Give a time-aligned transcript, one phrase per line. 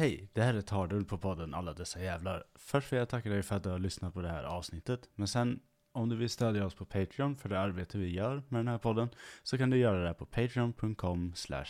[0.00, 2.44] Hej, det här är Tardull på podden Alla Dessa Jävlar.
[2.54, 5.00] Först vill jag tacka dig för att du har lyssnat på det här avsnittet.
[5.14, 5.60] Men sen,
[5.92, 8.78] om du vill stödja oss på Patreon för det arbete vi gör med den här
[8.78, 9.08] podden,
[9.42, 11.64] så kan du göra det på patreon.com slash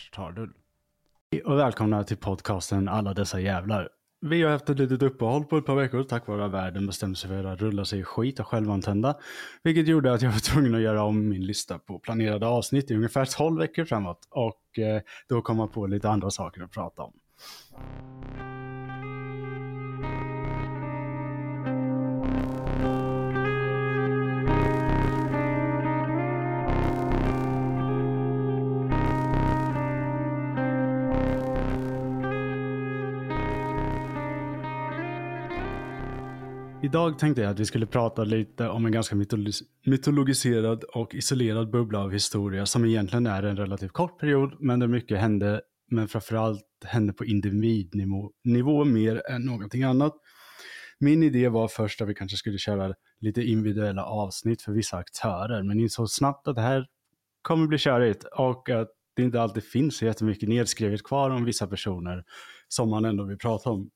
[1.32, 3.88] Hej Och välkomna till podcasten Alla Dessa Jävlar.
[4.20, 7.16] Vi har haft ett litet uppehåll på ett par veckor tack vare att världen bestämde
[7.16, 9.18] sig för att rulla sig i skit och självantända.
[9.62, 12.94] Vilket gjorde att jag var tvungen att göra om min lista på planerade avsnitt i
[12.94, 14.28] ungefär 12 veckor framåt.
[14.30, 17.12] Och eh, då komma på lite andra saker att prata om.
[36.82, 39.16] Idag tänkte jag att vi skulle prata lite om en ganska
[39.84, 44.86] mytologiserad och isolerad bubbla av historia som egentligen är en relativt kort period, men där
[44.86, 45.60] mycket hände,
[45.90, 50.14] men framförallt hände på individnivå nivå mer än någonting annat.
[50.98, 55.62] Min idé var först att vi kanske skulle köra lite individuella avsnitt för vissa aktörer,
[55.62, 56.86] men insåg snabbt att det här
[57.42, 61.66] kommer bli körigt och att det inte alltid finns så jättemycket nedskrivet kvar om vissa
[61.66, 62.24] personer
[62.68, 63.90] som man ändå vill prata om.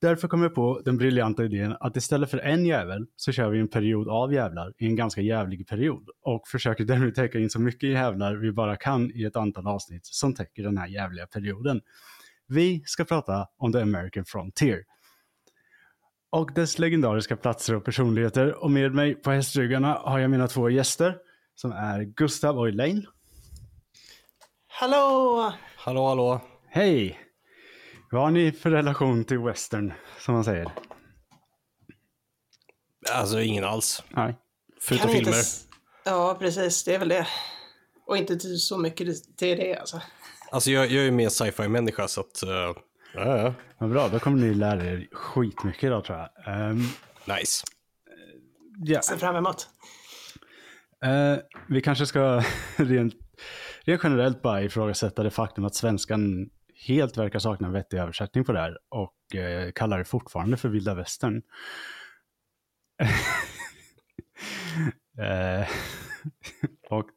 [0.00, 3.60] Därför kom jag på den briljanta idén att istället för en jävel så kör vi
[3.60, 7.60] en period av jävlar i en ganska jävlig period och försöker därmed täcka in så
[7.60, 11.80] mycket jävlar vi bara kan i ett antal avsnitt som täcker den här jävliga perioden.
[12.46, 14.84] Vi ska prata om The American Frontier
[16.30, 20.70] och dess legendariska platser och personligheter och med mig på hästryggarna har jag mina två
[20.70, 21.16] gäster
[21.54, 23.06] som är Gustav och Elaine.
[24.66, 25.52] Hallå!
[25.76, 26.40] Hallå, hallå.
[26.68, 27.23] Hej!
[28.14, 30.72] Vad har ni för relation till western, som man säger?
[33.12, 34.02] Alltså ingen alls.
[34.10, 34.36] Nej.
[34.80, 35.38] Förutom inte filmer.
[35.40, 35.66] s-
[36.04, 36.84] Ja, precis.
[36.84, 37.26] Det är väl det.
[38.06, 40.00] Och inte till så mycket till det alltså.
[40.50, 42.42] Alltså jag, jag är ju mer sci-fi människa så att...
[42.44, 42.50] Uh,
[43.14, 43.54] ja, ja.
[43.78, 46.30] Vad bra, då kommer ni lära er skitmycket idag tror jag.
[46.54, 46.78] Ehm,
[47.38, 47.64] Nice.
[48.84, 49.68] ja, Ser fram emot.
[51.04, 51.38] eh,
[51.68, 52.42] vi kanske ska
[52.76, 53.14] rent,
[53.84, 56.50] rent generellt bara ifrågasätta det faktum att svenskan
[56.86, 60.68] helt verkar sakna en vettig översättning på det här och eh, kallar det fortfarande för
[60.68, 61.42] vilda västern.
[65.18, 65.68] eh,
[66.90, 67.08] och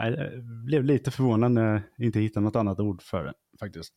[0.00, 3.94] eh, jag blev lite förvånad när jag inte hittade något annat ord för det faktiskt.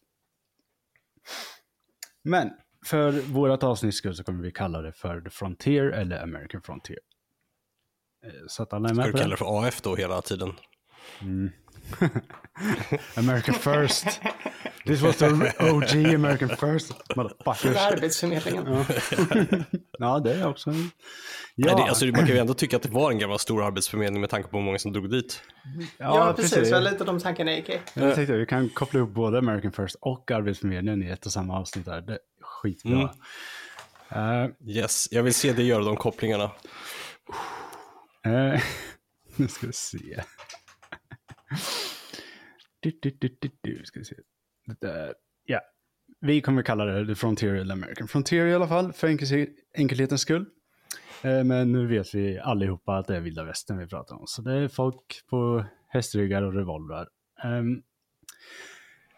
[2.24, 2.52] Men
[2.86, 7.00] för vårt avsnitts skull så kommer vi kalla det för The Frontier eller American Frontier.
[8.26, 9.34] Eh, Så att alla är Ska med du på kalla det.
[9.34, 10.54] det för AF då hela tiden?
[13.18, 14.22] American first.
[14.86, 15.26] This was the
[15.60, 16.92] OG American first.
[17.16, 17.58] Motherfuckers.
[17.78, 18.66] För Arbetsförmedlingen.
[20.02, 20.70] Ja, det är också.
[20.72, 20.90] Nej,
[21.56, 24.22] Ja, det, alltså, man kan ju ändå tycka att det var en gammal stor arbetsförmedling
[24.22, 25.42] med tanke på hur många som drog dit.
[25.98, 26.70] Ja, precis.
[26.70, 27.80] Det var lite de tankarna gick i.
[27.94, 31.32] Jag tänkte att vi kan koppla ihop både American First och Arbetsförmedlingen i ett och
[31.32, 32.02] samma avsnitt där.
[32.02, 33.14] Det är skitbra.
[34.10, 36.52] Eh, Yes, jag vill se dig göra de kopplingarna.
[38.26, 38.62] Eh,
[39.36, 40.24] nu ska vi se.
[42.80, 44.16] Du, du, du, du, du, ska vi se.
[44.66, 45.14] Det där.
[45.46, 45.62] Ja,
[46.20, 50.46] vi kommer kalla det The Frontier American Frontier i alla fall, för enkel, enkelhetens skull.
[51.24, 54.28] Eh, men nu vet vi allihopa att det är vilda västern vi pratar om.
[54.28, 57.08] Så det är folk på hästryggar och revolvrar.
[57.44, 57.82] Ehm,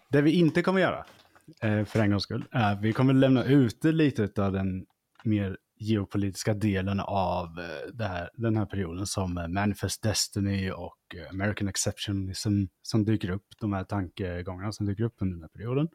[0.09, 1.05] det vi inte kommer göra,
[1.61, 4.85] eh, för en gångs skull, är att vi kommer lämna ute lite av den
[5.23, 11.15] mer geopolitiska delen av eh, det här, den här perioden som eh, Manifest Destiny och
[11.15, 15.49] eh, American Exceptionism som dyker upp, de här tankegångarna som dyker upp under den här
[15.49, 15.87] perioden.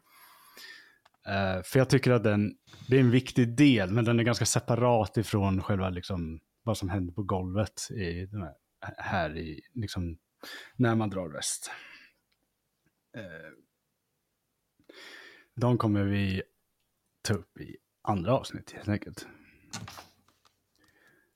[1.27, 4.45] Uh, för jag tycker att den, det är en viktig del, men den är ganska
[4.45, 8.27] separat ifrån själva liksom, vad som händer på golvet i
[8.81, 10.17] här, här i, liksom,
[10.75, 11.71] när man drar väst.
[13.17, 13.23] Uh,
[15.55, 16.41] de kommer vi
[17.21, 19.27] ta upp i andra avsnitt helt enkelt.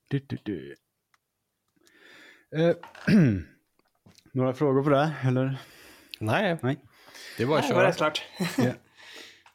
[0.08, 0.76] Du, du, du.
[2.56, 2.76] Eh,
[4.34, 5.58] några frågor på det, eller?
[6.20, 6.80] Nej, Nej.
[7.38, 7.88] det bara att Det var köra.
[7.90, 8.24] rätt klart.
[8.58, 8.74] Ja.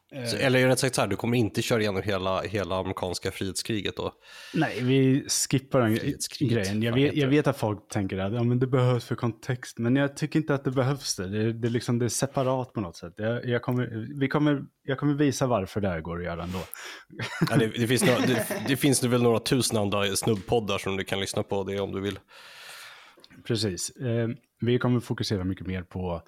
[0.09, 3.95] Så, eller rätt sagt så här, du kommer inte köra igenom hela, hela amerikanska frihetskriget
[3.97, 4.13] då.
[4.53, 6.83] Nej, vi skippar den grejen.
[6.83, 9.95] Jag vet, jag vet att folk tänker att ja, men det behövs för kontext, men
[9.95, 11.27] jag tycker inte att det behövs det.
[11.27, 13.13] Det, det, är liksom, det är separat på något sätt.
[13.17, 16.59] Jag, jag, kommer, vi kommer, jag kommer visa varför det här går att göra ändå.
[17.49, 21.03] Ja, det, det, finns några, det, det finns väl några tusen andra snubbpoddar som du
[21.03, 22.19] kan lyssna på det om du vill.
[23.47, 23.89] Precis.
[23.89, 26.21] Eh, vi kommer fokusera mycket mer på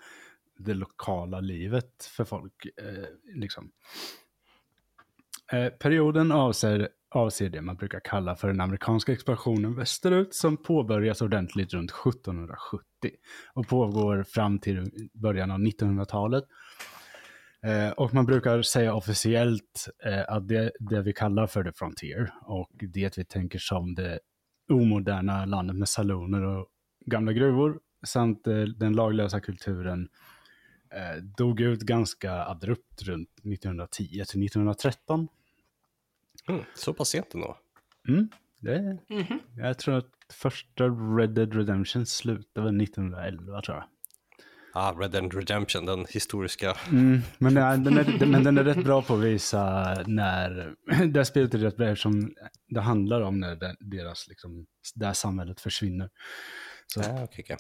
[0.60, 2.66] det lokala livet för folk.
[2.82, 3.72] Eh, liksom.
[5.52, 11.22] eh, perioden avser, avser det man brukar kalla för den amerikanska expansionen västerut som påbörjas
[11.22, 12.84] ordentligt runt 1770
[13.54, 16.44] och pågår fram till början av 1900-talet.
[17.64, 22.34] Eh, och man brukar säga officiellt eh, att det, det vi kallar för the frontier
[22.42, 24.20] och det vi tänker som det
[24.70, 26.68] omoderna landet med saloner och
[27.06, 30.10] gamla gruvor samt eh, den laglösa kulturen
[30.92, 35.28] eh, dog ut ganska abrupt runt 1910 till 1913.
[36.50, 37.58] Mm, så pass sent ändå.
[38.08, 38.98] Mm, det,
[39.58, 43.86] Jag tror att första Red Dead Redemption slutade väl 1911 tror jag.
[44.74, 46.76] Ah, Red Dead Redemption, den historiska.
[46.92, 50.76] Mm, men, den är, den är, men den är rätt bra på att visa när,
[51.08, 52.34] det här spelet är rätt bra eftersom
[52.68, 54.66] det handlar om när deras, liksom,
[54.96, 56.10] det här samhället försvinner.
[56.88, 57.58] Så, Ah, okay, okay.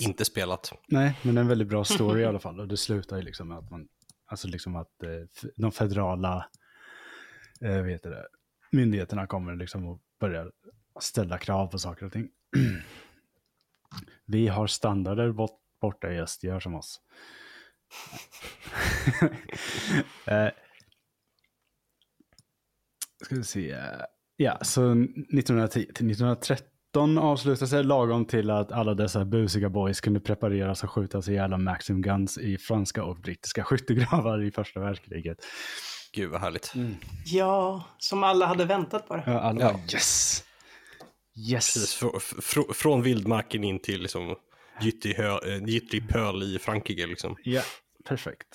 [0.00, 0.72] Inte spelat.
[0.88, 2.60] Nej, men det är en väldigt bra story i alla fall.
[2.60, 3.88] Och det slutar ju liksom med att man,
[4.26, 6.48] alltså liksom att eh, de federala
[7.60, 8.26] eh, heter det,
[8.70, 10.52] myndigheterna kommer liksom och börjar
[11.00, 12.28] ställa krav på saker och ting.
[14.26, 17.00] Vi har standarder bort, borta i öst, gör som oss.
[20.26, 20.48] eh,
[23.24, 23.76] ska vi se.
[24.36, 30.00] Ja, så 1910 till 1930 1913 avslutade sig lagom till att alla dessa busiga boys
[30.00, 34.80] kunde prepareras och skjutas ihjäl av Maxim Guns i franska och brittiska skyttegravar i första
[34.80, 35.38] världskriget.
[36.12, 36.72] Gud vad härligt.
[37.24, 39.22] Ja, som alla hade väntat på det.
[39.26, 39.80] Ja, alla Ja.
[39.92, 40.44] yes!
[41.50, 41.74] Yes!
[41.74, 44.34] Precis, fr- fr- från vildmarken in till liksom
[44.80, 47.06] gyttrig, pöl i Frankrike.
[47.06, 47.36] Liksom.
[47.44, 47.62] Ja,
[48.08, 48.46] perfekt.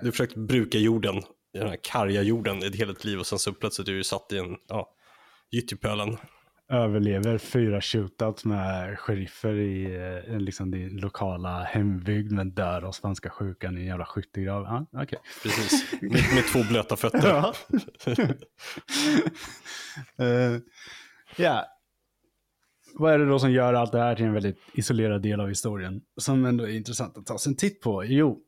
[0.00, 1.22] Du har försökt bruka jorden,
[1.54, 4.38] den här karga jorden, ett helt liv och sen så plötsligt är du satt i
[4.38, 4.88] en ja,
[5.50, 6.16] gyttripölen.
[6.72, 9.96] Överlever fyra shootouts med sheriffer i
[10.28, 14.64] eh, liksom din lokala hembygd men dör av spanska sjukan i en jävla skyttegrav.
[14.64, 15.18] Ja, okej.
[15.42, 17.28] Precis, med, med två blöta fötter.
[17.28, 17.54] Ja.
[20.18, 20.58] Eh,
[21.36, 21.66] ja.
[22.94, 25.48] Vad är det då som gör allt det här till en väldigt isolerad del av
[25.48, 26.00] historien?
[26.16, 28.04] Som ändå är intressant att ta sig en titt på.
[28.04, 28.40] Jo,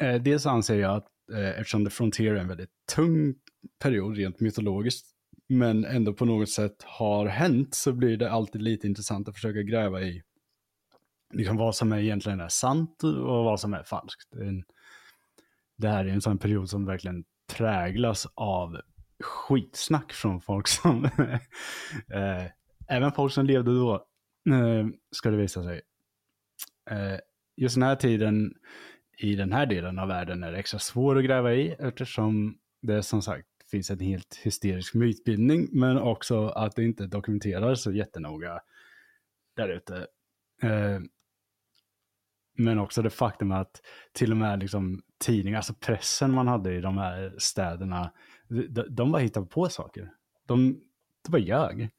[0.00, 3.34] eh, dels anser jag att eh, eftersom The Frontier är en väldigt tung
[3.82, 5.15] period rent mytologiskt,
[5.48, 9.62] men ändå på något sätt har hänt, så blir det alltid lite intressant att försöka
[9.62, 10.22] gräva i
[11.34, 14.32] liksom vad som är egentligen är sant och vad som är falskt.
[15.76, 17.24] Det, här är en sån period som verkligen
[17.56, 18.80] präglas av
[19.20, 21.04] skitsnack från folk som,
[22.12, 22.44] eh,
[22.88, 23.94] även folk som levde då,
[24.50, 25.80] eh, ska det visa sig.
[26.90, 27.18] Eh,
[27.56, 28.54] just den här tiden
[29.18, 33.02] i den här delen av världen är det extra svår att gräva i eftersom det
[33.02, 38.60] som sagt finns en helt hysterisk mytbildning men också att det inte dokumenteras så jättenoga
[39.56, 40.06] där ute.
[40.62, 41.00] Eh,
[42.58, 43.80] men också det faktum att
[44.12, 48.12] till och med liksom tidningar, alltså pressen man hade i de här städerna,
[48.48, 50.12] de, de bara hittade på saker.
[50.46, 50.80] De,
[51.24, 51.90] de bara ljög.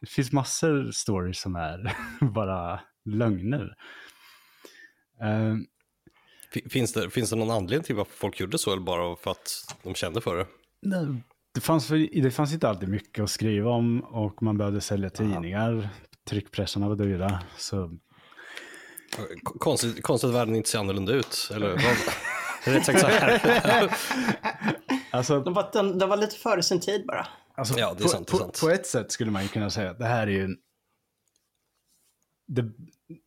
[0.00, 1.96] Det finns massor stories som är
[2.34, 3.76] bara lögner.
[5.20, 5.56] Eh,
[6.70, 9.76] Finns det, finns det någon anledning till varför folk gjorde så eller bara för att
[9.82, 10.46] de kände för det?
[10.84, 11.22] Nej,
[11.54, 11.88] Det fanns,
[12.22, 15.88] det fanns inte alltid mycket att skriva om och man behövde sälja tidningar.
[16.28, 17.40] Tryckpressarna var dyra.
[17.56, 17.90] Så
[19.44, 21.50] Konstigt, konstigt att världen inte ser annorlunda ut.
[21.54, 22.74] Eller vad?
[22.74, 23.90] Rätt sagt så här.
[25.10, 27.26] alltså, De var, de, de var lite före sin tid bara.
[27.54, 28.60] alltså Ja, det är på, sant, det är på, sant.
[28.60, 30.56] på ett sätt skulle man ju kunna säga att det här är ju en,
[32.46, 32.64] det,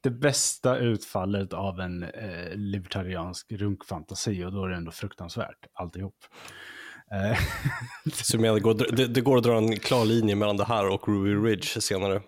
[0.04, 6.16] det bästa utfallet av en eh, libertariansk runkfantasi och då är det ändå fruktansvärt alltihop.
[7.12, 7.38] Eh,
[8.14, 10.88] Så menar, det, går, det, det går att dra en klar linje mellan det här
[10.90, 12.22] och Ruby Ridge senare.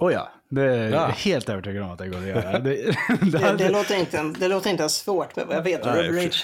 [0.00, 1.06] oh ja, det är Ja.
[1.06, 2.58] helt övertygad om att det går att göra.
[2.58, 5.84] Det, det, Det, det, låter, inte, det låter inte ens svårt, men jag vet.
[5.84, 6.36] Nej, Rubber för- Ridge.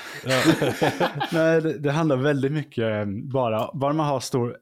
[1.32, 4.56] Nej, det, det handlar väldigt mycket eh, bara, bara man har stor,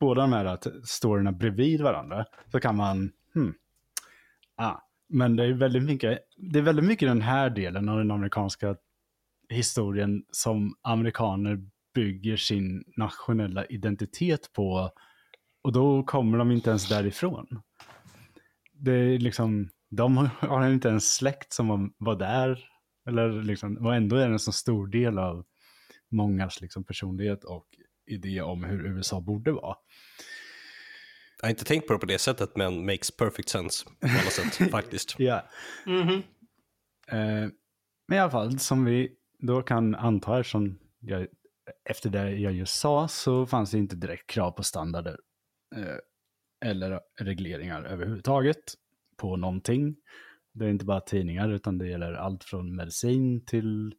[0.00, 3.54] båda de här att storyna bredvid varandra så kan man, hmm,
[4.56, 4.74] ah.
[5.12, 8.76] Men det är väldigt mycket, det är väldigt mycket den här delen av den amerikanska
[9.48, 11.58] historien som amerikaner
[11.94, 14.90] bygger sin nationella identitet på
[15.62, 17.62] och då kommer de inte ens därifrån.
[18.72, 22.64] Det är liksom, de har inte ens släkt som var- där.
[23.08, 25.44] Eller liksom, och ändå är det en så stor del av
[26.10, 27.66] mångas liksom personlighet och
[28.06, 29.76] idé om hur USA borde vara.
[31.40, 34.30] Jag har inte tänkt på det på det sättet, men makes perfect sense på alla
[34.30, 35.14] sätt faktiskt.
[35.18, 35.48] Ja.
[35.86, 36.22] Mhm.
[37.08, 37.48] Eh,
[38.08, 41.26] men i alla fall, som vi då kan anta eftersom jag,
[41.84, 45.18] efter det jag just sa så fanns det inte direkt krav på standarder
[45.76, 45.96] eh,
[46.64, 48.74] eller regleringar överhuvudtaget
[49.16, 49.96] på någonting.
[50.52, 53.94] Det är inte bara tidningar utan det gäller allt från medicin till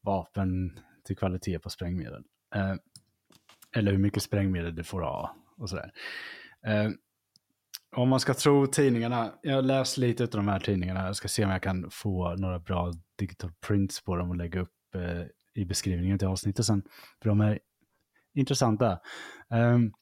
[0.00, 2.22] vapen till kvalitet på sprängmedel.
[2.54, 2.74] Eh,
[3.76, 5.92] eller hur mycket sprängmedel du får ha och sådär.
[6.66, 6.90] Eh,
[7.96, 11.28] om man ska tro tidningarna, jag har läst lite av de här tidningarna, jag ska
[11.28, 15.22] se om jag kan få några bra digital prints på dem och lägga upp eh,
[15.58, 16.82] i beskrivningen till avsnittet sen.
[17.22, 17.58] För de är
[18.34, 19.00] intressanta.
[19.50, 19.92] Um,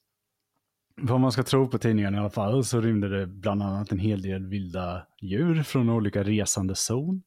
[1.01, 3.99] vad man ska tro på tidningen i alla fall så rymde det bland annat en
[3.99, 7.23] hel del vilda djur från olika resande zon.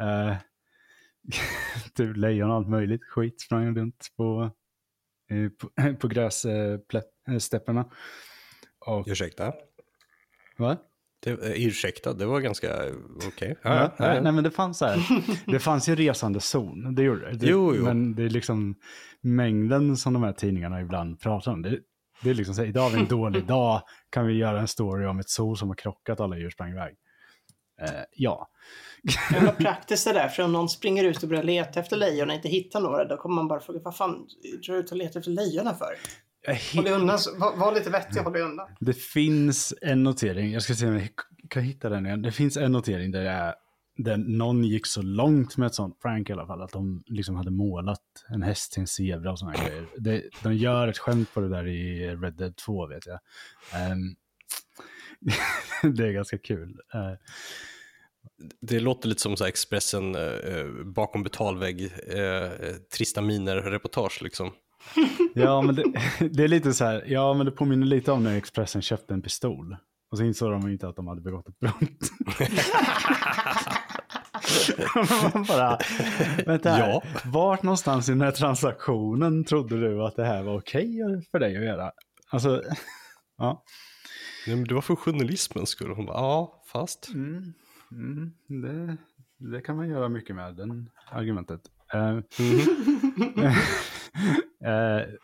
[0.00, 0.36] Uh,
[1.94, 4.50] typ lejon och allt möjligt skit sprang runt på,
[5.32, 5.70] uh, på,
[6.00, 7.90] på grässtäpperna.
[8.88, 9.52] Uh, Ursäkta?
[10.56, 10.78] Va?
[11.24, 12.68] Det, ursäkta, det var ganska
[13.16, 13.28] okej.
[13.28, 13.54] Okay.
[13.62, 14.98] Ja, ja, ja, nej, men det fanns så här.
[15.46, 17.46] Det fanns ju resande zon, det gjorde det.
[17.46, 17.84] Jo, jo.
[17.84, 18.74] Men det är liksom
[19.20, 21.62] mängden som de här tidningarna ibland pratar om.
[21.62, 21.78] Det,
[22.22, 24.68] det är liksom så här, idag har vi en dålig dag, kan vi göra en
[24.68, 26.94] story om ett zoo som har krockat alla djur sprang iväg.
[27.82, 28.48] Eh, ja.
[29.32, 32.28] Men vad praktiskt det där, för om någon springer ut och börjar leta efter lejon
[32.28, 34.26] och inte hittar några, då kommer man bara fråga, vad fan
[34.66, 35.94] drar du ut och letar efter lejonen för?
[36.74, 38.68] Håll undan, var, var lite vettig och håll undan.
[38.80, 41.08] Det finns en notering, jag ska se om jag
[41.50, 42.22] kan hitta den igen.
[42.22, 43.54] Det finns en notering där, jag,
[43.96, 47.36] där någon gick så långt med ett sånt prank i alla fall, att de liksom
[47.36, 49.86] hade målat en häst till en zebra och sådana grejer.
[49.96, 53.18] Det, de gör ett skämt på det där i Red Dead 2 vet jag.
[53.92, 54.16] Um,
[55.96, 56.80] det är ganska kul.
[56.94, 57.14] Uh,
[58.60, 62.50] det låter lite som så Expressen eh, bakom betalvägg, eh,
[62.96, 64.52] trista miner-reportage liksom.
[65.34, 65.82] Ja, men det,
[66.30, 69.22] det, är lite så här, ja men det påminner lite om när Expressen köpte en
[69.22, 69.76] pistol.
[70.10, 72.10] Och så insåg de inte att de hade begått ett brott.
[75.34, 75.78] Man bara,
[76.46, 77.02] vänta här, ja.
[77.24, 80.98] vart någonstans i den här transaktionen trodde du att det här var okej
[81.30, 81.92] för dig att göra?
[82.30, 82.62] Alltså,
[83.38, 83.62] ja.
[84.46, 85.90] Nej, men det var för journalismens skull.
[85.96, 87.10] Hon bara, ja, fast.
[87.14, 87.54] Mm,
[87.92, 88.96] mm, det,
[89.52, 91.60] det kan man göra mycket med, den argumentet.
[91.94, 92.22] Uh, mm
[94.66, 95.06] uh,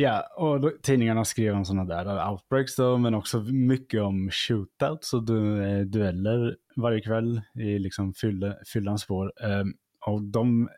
[0.00, 5.14] Ja, och då, tidningarna skrev om sådana där outbreaks då, men också mycket om shootouts
[5.14, 9.32] och du, eh, dueller varje kväll i liksom fylle, fyllans spår.
[9.44, 9.74] Um,
[10.06, 10.68] och de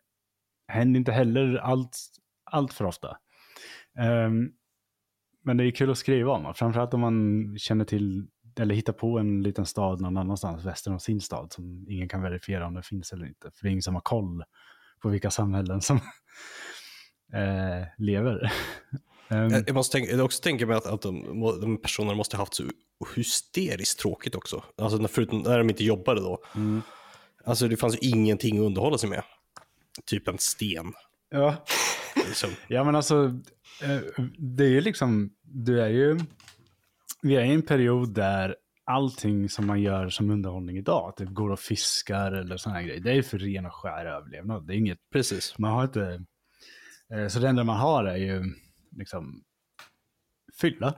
[0.69, 1.99] händer inte heller allt,
[2.45, 3.17] allt för ofta.
[3.99, 4.53] Um,
[5.45, 8.27] men det är kul att skriva om, framförallt om man känner till
[8.61, 12.23] eller hittar på en liten stad någon annanstans väster om sin stad som ingen kan
[12.23, 13.51] verifiera om det finns eller inte.
[13.55, 14.45] För det är ingen som har koll
[15.03, 16.01] på vilka samhällen som
[17.33, 18.53] eh, lever.
[19.29, 22.55] Um, jag måste tänka, också tänka mig att, att de, de personerna måste ha haft
[22.55, 22.65] så
[23.17, 24.65] hysteriskt tråkigt också.
[24.79, 26.45] Alltså när, förutom när de inte jobbade då.
[26.55, 26.83] Mm.
[27.45, 29.23] Alltså det fanns ju ingenting att underhålla sig med.
[30.07, 30.93] Typ en sten.
[31.31, 31.65] Ja,
[32.29, 32.51] liksom.
[32.69, 33.25] ja men alltså
[33.83, 33.99] eh,
[34.39, 36.21] det är ju liksom, du är ju,
[37.23, 41.25] vi är i en period där allting som man gör som underhållning idag, att det
[41.25, 44.67] går och fiskar eller sådana grejer, det är för ren och skär överlevnad.
[44.67, 45.59] Det är inget, Precis.
[45.59, 46.25] man har inte,
[47.29, 48.45] så det enda man har är ju
[48.97, 49.43] liksom
[50.61, 50.93] fylla.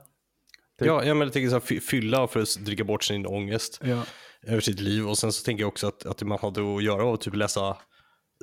[0.78, 0.86] Typ.
[0.86, 4.04] Ja, jag tänker så här, fylla för att dricka bort sin ångest ja.
[4.42, 5.08] över sitt liv.
[5.08, 7.76] Och sen så tänker jag också att, att man hade att göra och typ läsa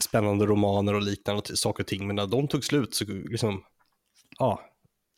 [0.01, 2.07] spännande romaner och liknande saker och ting.
[2.07, 3.63] Men när de tog slut så liksom,
[4.39, 4.61] ja,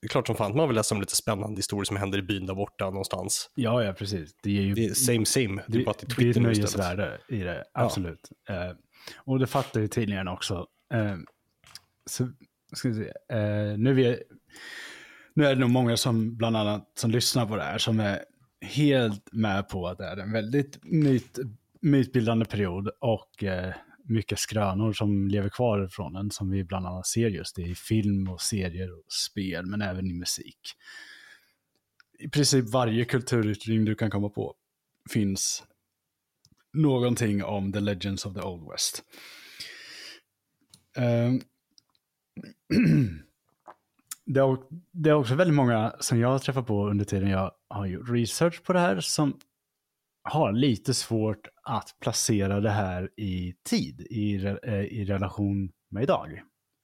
[0.01, 2.17] det är klart som fan att man vill läsa om lite spännande historier som händer
[2.17, 3.50] i byn där borta någonstans.
[3.55, 4.36] Ja, ja, precis.
[4.43, 5.63] Det är ju det är same same.
[5.67, 8.29] Det, det, det, det är ett nöjesvärde i det, absolut.
[8.48, 8.69] Ja.
[8.69, 8.75] Uh,
[9.25, 10.67] och det fattar ju tidningarna också.
[10.93, 11.17] Uh,
[12.05, 12.29] så
[12.75, 14.24] ska vi se, eh, nu, är,
[15.33, 18.25] nu är det nog många som bland annat som lyssnar på det här som är
[18.62, 21.39] helt med på att det är en väldigt myt,
[21.81, 23.74] mytbildande period och eh,
[24.05, 28.29] mycket skrönor som lever kvar från den som vi bland annat ser just i film
[28.29, 30.60] och serier och spel men även i musik.
[32.19, 34.55] I princip varje kulturyttring du kan komma på
[35.10, 35.63] finns
[36.74, 39.03] någonting om The Legends of the Old West.
[40.98, 41.41] Um,
[44.25, 44.58] det, är,
[44.92, 48.10] det är också väldigt många som jag har träffat på under tiden jag har gjort
[48.10, 49.39] research på det här som
[50.24, 56.42] har lite svårt att placera det här i tid, i, eh, i relation med idag.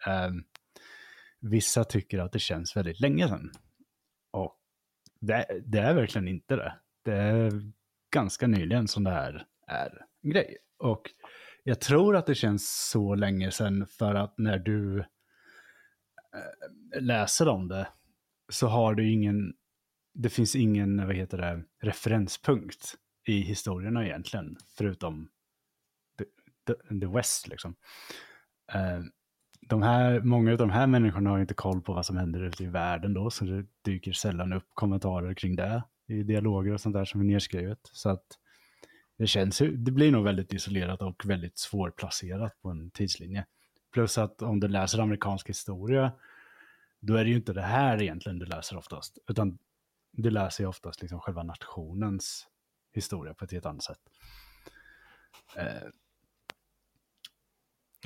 [0.07, 0.43] Um,
[1.41, 3.51] vissa tycker att det känns väldigt länge sedan.
[4.31, 4.55] Och
[5.21, 6.73] det, det, är verkligen inte det.
[7.05, 7.71] Det är
[8.13, 10.57] ganska nyligen som det här är en grej.
[10.79, 11.01] Och
[11.63, 15.05] jag tror att det känns så länge sedan för att när du Eh,
[16.35, 17.87] Eh, läser om det
[18.49, 19.53] så har du ingen,
[20.13, 22.95] det finns ingen, vad heter det, referenspunkt
[23.27, 25.29] i historierna egentligen, förutom
[26.17, 26.25] the,
[26.67, 27.75] the, the West liksom.
[28.71, 28.99] Eh,
[29.61, 32.63] de här, många av de här människorna har inte koll på vad som händer ute
[32.63, 36.95] i världen då, så det dyker sällan upp kommentarer kring det i dialoger och sånt
[36.95, 37.79] där som är nedskrivet.
[37.83, 38.25] Så att
[39.17, 43.45] det känns, det blir nog väldigt isolerat och väldigt svårplacerat på en tidslinje.
[43.91, 46.11] Plus att om du läser amerikansk historia,
[46.99, 49.57] då är det ju inte det här egentligen du läser oftast, utan
[50.11, 52.47] du läser ju oftast liksom själva nationens
[52.93, 53.99] historia på ett helt annat sätt.
[55.55, 55.89] Eh.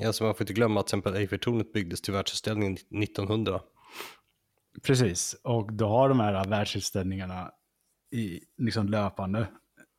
[0.08, 3.62] Alltså man får inte glömma att till exempel Eiffeltornet byggdes till världsutställningen 1900.
[4.82, 7.52] Precis, och då har de här världsutställningarna
[8.12, 9.48] i, liksom löpande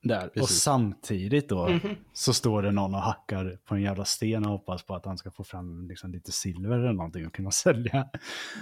[0.05, 0.31] där.
[0.41, 1.81] Och samtidigt då Mhm.
[2.13, 5.19] så står det någon och hackar på en jävla sten och hoppas på att han
[5.19, 8.09] ska få fram liksom lite silver eller någonting och kunna sälja.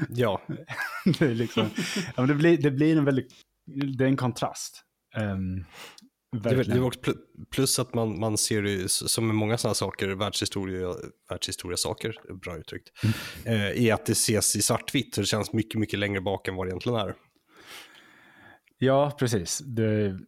[0.09, 0.43] Ja,
[1.19, 1.71] det, är liksom,
[2.07, 3.33] ja, men det, blir, det blir en väldigt,
[3.99, 4.85] det är en kontrast.
[5.17, 5.65] Um,
[6.43, 7.17] väl- det också pl-
[7.51, 10.95] plus att man, man ser det som med många sådana saker, världshistoria,
[11.31, 12.89] världshistoria saker, bra uttryckt,
[13.45, 16.55] eh, är att det ses i svartvitt, så det känns mycket, mycket längre bak än
[16.57, 17.15] vad det egentligen är.
[18.79, 19.59] Ja, precis.
[19.59, 20.19] Det,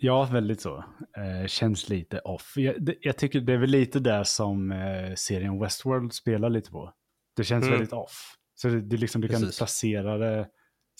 [0.00, 0.84] ja, väldigt så.
[1.16, 2.52] Eh, känns lite off.
[2.56, 6.70] Jag, det, jag tycker det är väl lite där som eh, serien Westworld spelar lite
[6.70, 6.94] på.
[7.36, 7.72] Det känns Mm.
[7.78, 8.34] väldigt off.
[8.54, 9.58] Så det, det liksom, du kan Precis.
[9.58, 10.48] placera det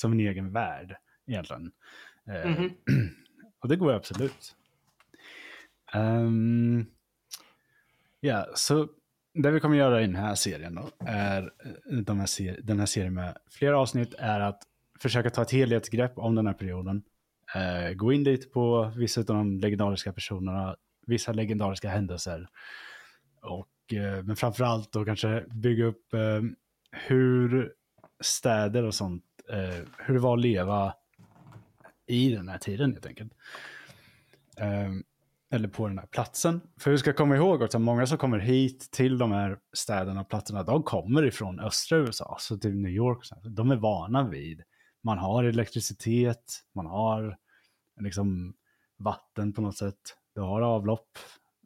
[0.01, 1.73] som en egen värld egentligen.
[2.31, 2.71] Eh, Mhm.
[3.63, 4.55] Och det går absolut.
[5.93, 6.87] Ehm,
[8.21, 8.89] Ja, så
[9.35, 12.79] det vi kommer göra i den här serien då är, eh, de här ser- den
[12.79, 14.63] här serien med flera avsnitt är att
[15.01, 17.03] försöka ta ett helhetsgrepp om den här perioden.
[17.55, 20.77] Eh, gå in lite på vissa av de legendariska personerna,
[21.07, 22.49] vissa legendariska händelser.
[23.43, 26.43] Och, eh, men framförallt då kanske bygga upp eh,
[26.91, 27.73] hur
[28.21, 30.95] städer och sånt, eh, hur det var att leva
[32.07, 33.33] i den här tiden helt enkelt.
[34.57, 34.91] Eh,
[35.51, 36.61] eller på den här platsen.
[36.81, 40.29] För vi ska komma ihåg att många som kommer hit till de här städerna och
[40.29, 43.19] platserna, de kommer ifrån östra USA, så till New York.
[43.45, 44.63] De är vana vid,
[45.05, 47.37] man har elektricitet, man har
[48.01, 48.55] liksom
[48.97, 49.99] vatten på något sätt,
[50.35, 51.19] du har avlopp,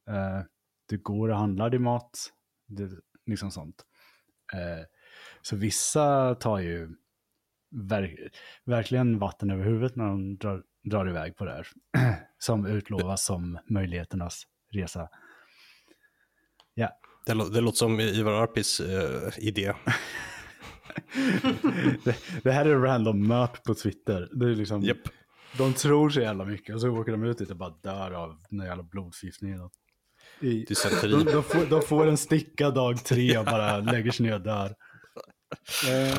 [0.09, 0.41] eh,
[0.89, 2.33] du går och handlar din mat,
[2.67, 2.91] det,
[3.27, 3.85] liksom sånt.
[4.53, 4.85] Eh,
[5.43, 6.89] så vissa tar ju
[7.71, 8.31] ver-
[8.65, 11.67] verkligen vatten över huvudet när de drar, drar iväg på det här.
[12.39, 15.09] som utlovas som möjligheternas resa.
[16.75, 16.89] Ja,
[17.27, 19.73] Det, lå- det låter som Ivar Arpis eh, idé.
[22.05, 24.29] det, det här är random map på Twitter.
[24.33, 24.99] Det är liksom, Japp.
[25.59, 28.39] De tror så jävla mycket och så åker de ut dit och bara dör av
[28.51, 29.53] någon jävla blodförgiftning.
[29.53, 29.73] eller något.
[30.41, 30.65] I,
[31.03, 34.41] de, de, får, de får en sticka dag tre och bara lägger sig ner och
[34.41, 34.75] dör.
[35.89, 36.19] Eh,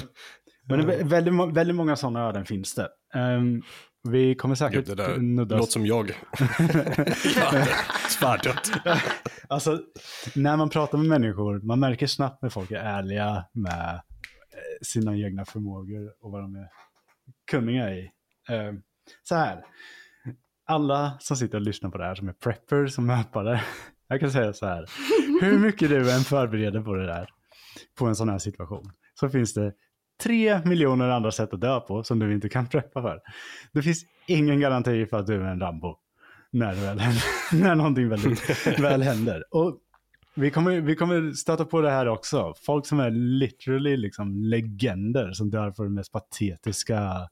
[0.68, 2.90] men det väldigt, väldigt många sådana öden finns det.
[3.14, 3.62] Ehm,
[4.10, 6.10] vi kommer Gud, säkert det där nudda låter som jag.
[8.10, 8.72] Svärdött.
[9.48, 9.80] Alltså,
[10.36, 14.02] när man pratar med människor, man märker snabbt när folk är ärliga med
[14.54, 16.68] Eh, sina egna förmågor och vad de är
[17.52, 18.12] kunniga i.
[18.50, 18.74] Eh,
[19.24, 19.66] så här,
[20.66, 23.62] alla som sitter och lyssnar på det här som är prepper, som möpare,
[24.08, 24.86] jag kan säga så här,
[25.42, 27.30] hur mycket du än förbereder på det där,
[27.98, 29.74] på en sån här situation, så finns det
[30.24, 33.22] tre miljoner andra sätt att dö på som du inte kan preppa för.
[33.74, 35.98] Det finns ingen garanti för att du är en Rambo
[36.52, 37.24] när, väl händer,
[37.64, 39.44] när någonting väldigt, väl händer.
[39.52, 39.80] Och
[40.36, 42.54] vi kommer, vi kommer stöta på det här också.
[42.66, 47.30] Folk som är literally liksom legender som dör på det mest patetiska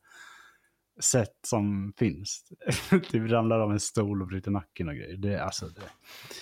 [1.04, 2.44] sätt som finns.
[3.12, 5.18] typ ramlar av en stol och bryter nacken och grejer.
[5.18, 5.82] Det, är alltså, det,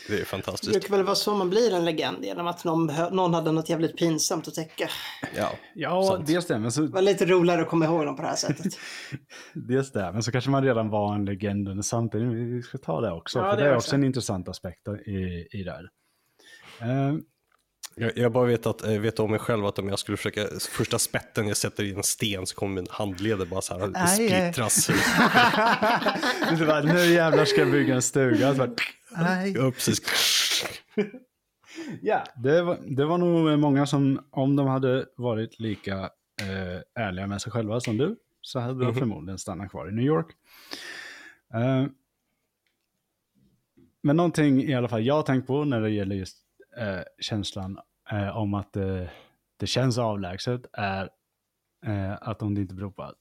[0.08, 0.72] Det är Det fantastiskt.
[0.72, 3.98] brukar väl vara så man blir en legend genom att någon, någon hade något jävligt
[3.98, 4.90] pinsamt att täcka.
[5.36, 5.50] Ja.
[5.76, 6.28] ja, Sant.
[6.28, 8.36] dels det, men så, Det var lite roligare att komma ihåg dem på det här
[8.36, 8.74] sättet.
[9.54, 12.28] dels det, men så kanske man redan var en legend under samtidigt.
[12.34, 13.88] Vi ska ta det också, Ja, för det det är också.
[13.88, 15.90] också en intressant aspekt i, i det här.
[16.82, 17.16] Eh,
[17.96, 20.48] Jag, jag bara vet, att, jag vet om mig själv att om jag skulle försöka,
[20.72, 24.16] första spetten jag sätter i en sten så kommer min handleder bara så här Nej,
[24.30, 24.88] splittras.
[26.60, 28.52] det bara, nu jävlar ska jag bygga en stuga.
[28.52, 28.72] Så bara,
[29.18, 29.54] nej.
[29.58, 30.02] Ja, precis.
[32.02, 35.98] Ja, det var, det var nog många som, om de hade varit lika
[36.42, 38.96] eh, ärliga med sig själva som du, så hade de Mhm.
[39.00, 40.28] förmodligen stannat kvar i New York.
[41.54, 41.86] Eh,
[44.04, 46.38] men någonting i alla fall jag har tänkt på när det gäller just
[46.80, 47.80] eh, känslan
[48.12, 49.08] eh, om att eh,
[49.58, 51.10] det känns avlägset är
[51.86, 53.16] eh, att om det inte beror på att,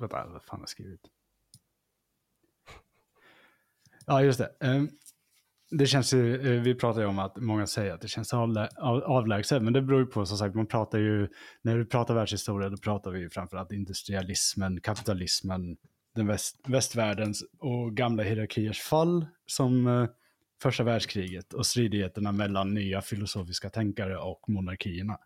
[0.00, 1.00] vänta, vad fan har jag skrivit?
[4.06, 4.50] Ja, just det.
[4.60, 4.88] Ehm,
[5.70, 8.68] det känns ju, eh, vi pratar ju om att många säger att det känns avlä
[9.04, 11.28] avlägset, men det beror ju på som sagt, man pratar ju,
[11.62, 15.76] när vi pratar världshistoria, då pratar vi ju framförallt industrialismen, kapitalismen,
[16.14, 20.08] den väst, västvärldens och gamla hierarkiers fall, som eh,
[20.64, 25.18] första världskriget och stridigheterna mellan nya filosofiska tänkare och monarkierna.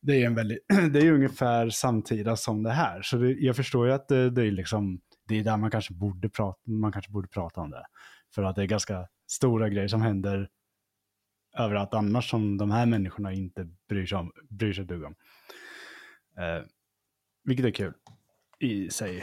[0.00, 0.58] Det är, en väldigt,
[0.92, 4.30] det är ju ungefär samtida som det här, så det, jag förstår ju att det,
[4.30, 7.70] det är liksom, det är där man kanske borde prata, man kanske borde prata om
[7.70, 7.86] det.
[8.34, 10.48] För att det är ganska stora grejer som händer
[11.58, 15.14] överallt annars som de här människorna inte bryr sig, om, bryr sig dugg om.
[16.38, 16.62] Eh,
[17.44, 17.94] vilket är kul
[18.58, 19.18] i sig.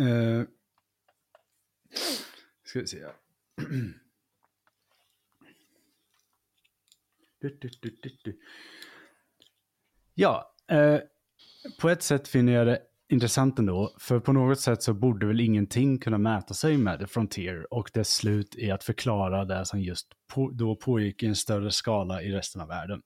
[0.00, 0.42] Eh,
[2.64, 3.04] ska vi se.
[7.40, 8.38] Du, du, du, du, du.
[10.14, 10.98] Ja, eh,
[11.80, 13.94] på ett sätt finner jag det intressant ändå.
[13.98, 17.90] För på något sätt så borde väl ingenting kunna mäta sig med The Frontier och
[17.94, 22.22] dess slut i att förklara det som just på, då pågick i en större skala
[22.22, 23.02] i resten av världen.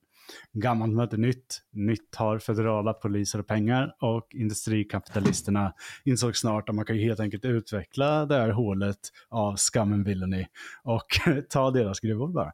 [0.52, 6.84] Gammalt möter nytt, nytt har federala poliser och pengar och industrikapitalisterna insåg snart att man
[6.84, 10.46] kan ju helt enkelt utveckla det här hålet av and villainy
[10.82, 11.06] och
[11.48, 12.52] ta deras gruvor bara.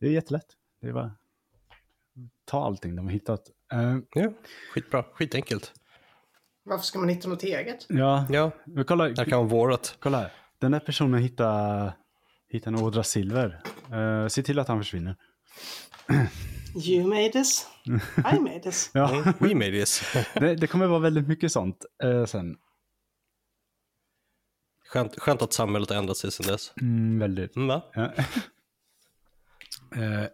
[0.00, 0.46] Det är jättelätt.
[0.80, 1.12] Det är bara
[2.48, 3.40] ta allting de har hittat.
[3.74, 4.32] Uh, ja,
[4.74, 5.72] skitbra, skitenkelt.
[6.64, 7.86] Varför ska man hitta något eget?
[7.88, 9.96] Ja, Ja, men kolla, det kan vara vårat.
[9.98, 10.32] kolla här.
[10.58, 11.92] Den där personen hittar,
[12.48, 13.62] hittar en ådra silver.
[13.92, 15.16] Uh, se till att han försvinner.
[16.74, 17.66] You made this.
[18.34, 18.90] I made this.
[18.94, 20.02] Ja, Mm, we made this.
[20.34, 22.56] det, det kommer vara väldigt mycket sånt uh, sen.
[24.88, 26.72] Skönt, skönt att samhället har ändrat sig sedan dess.
[26.80, 27.56] Mm, väldigt.
[27.56, 27.82] Mm, va?
[27.94, 28.12] Ja.
[29.96, 30.26] Eh,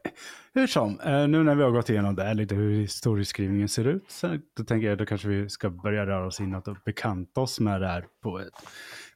[0.55, 4.11] hur som, eh, nu när vi har gått igenom det, lite hur historieskrivningen ser ut,
[4.11, 7.61] så då tänker jag då kanske vi ska börja röra oss inåt och bekanta oss
[7.61, 8.53] med det här på ett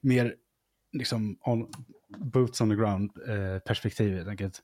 [0.00, 0.34] mer
[0.92, 1.70] liksom on,
[2.18, 4.62] boots on the ground eh, perspektiv helt enkelt.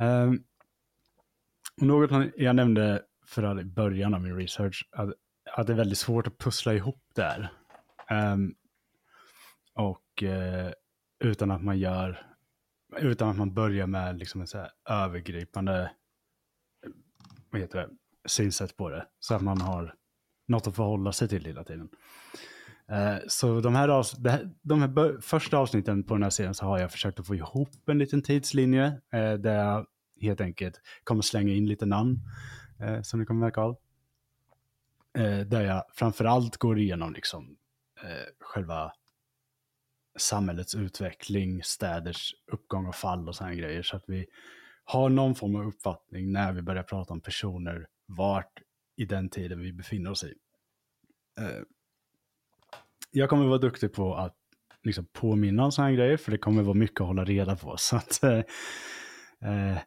[0.00, 0.34] Eh, och
[1.76, 5.10] något jag nämnde för i början av min research, att,
[5.56, 7.52] att det är väldigt svårt att pussla ihop där.
[8.10, 8.54] Um,
[9.74, 10.70] och uh,
[11.24, 12.26] utan att man gör
[12.98, 15.90] utan att man börjar med liksom en så här övergripande
[17.50, 17.88] vad heter det,
[18.28, 19.06] synsätt på det.
[19.20, 19.94] Så att man har
[20.48, 21.88] något att förhålla sig till hela tiden.
[22.92, 26.54] Uh, så de här, avs- det här, de här första avsnitten på den här serien
[26.54, 29.86] så har jag försökt att få ihop en liten tidslinje Uh, där jag
[30.20, 32.20] helt enkelt kommer slänga in lite namn
[32.80, 33.76] eh, som ni kommer märka av.
[35.18, 37.56] Eh, där jag framförallt går igenom liksom
[38.02, 38.92] eh, själva
[40.18, 43.82] samhällets utveckling, städers uppgång och fall och sådana grejer.
[43.82, 44.26] Så att vi
[44.84, 48.62] har någon form av uppfattning när vi börjar prata om personer, vart
[48.96, 50.34] i den tiden vi befinner oss i.
[51.40, 51.62] Eh,
[53.10, 54.36] jag kommer vara duktig på att
[54.82, 57.76] liksom påminna om sådana grejer, för det kommer vara mycket att hålla reda på.
[57.78, 58.42] Så att, eh,
[59.50, 59.78] eh,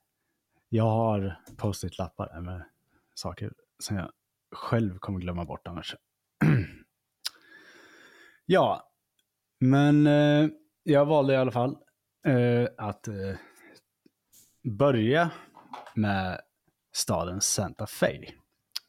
[0.69, 2.65] jag har post-it-lappar med
[3.15, 4.11] saker som jag
[4.55, 5.95] själv kommer glömma bort annars.
[8.45, 8.91] ja,
[9.59, 10.49] men eh,
[10.83, 11.77] jag valde i alla fall
[12.25, 13.35] eh, att eh,
[14.63, 15.31] börja
[15.95, 16.41] med
[16.91, 18.33] staden Santa Fe.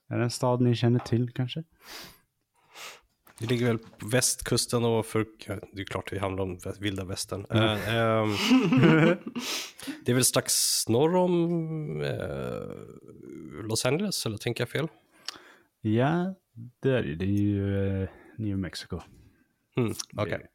[0.08, 1.64] Är det en stad ni känner till kanske?
[3.40, 7.04] Det ligger väl på västkusten och för, ja, det är klart det handlar om vilda
[7.04, 7.46] västern.
[7.50, 8.28] Eh, ehm,
[10.04, 10.52] det är väl strax
[10.88, 14.88] norr om eh, Los Angeles, eller tänker jag fel?
[15.80, 16.34] Ja,
[16.82, 17.14] det är det.
[17.14, 19.00] Det är ju eh, New Mexico.
[19.76, 20.46] Mm, Okej.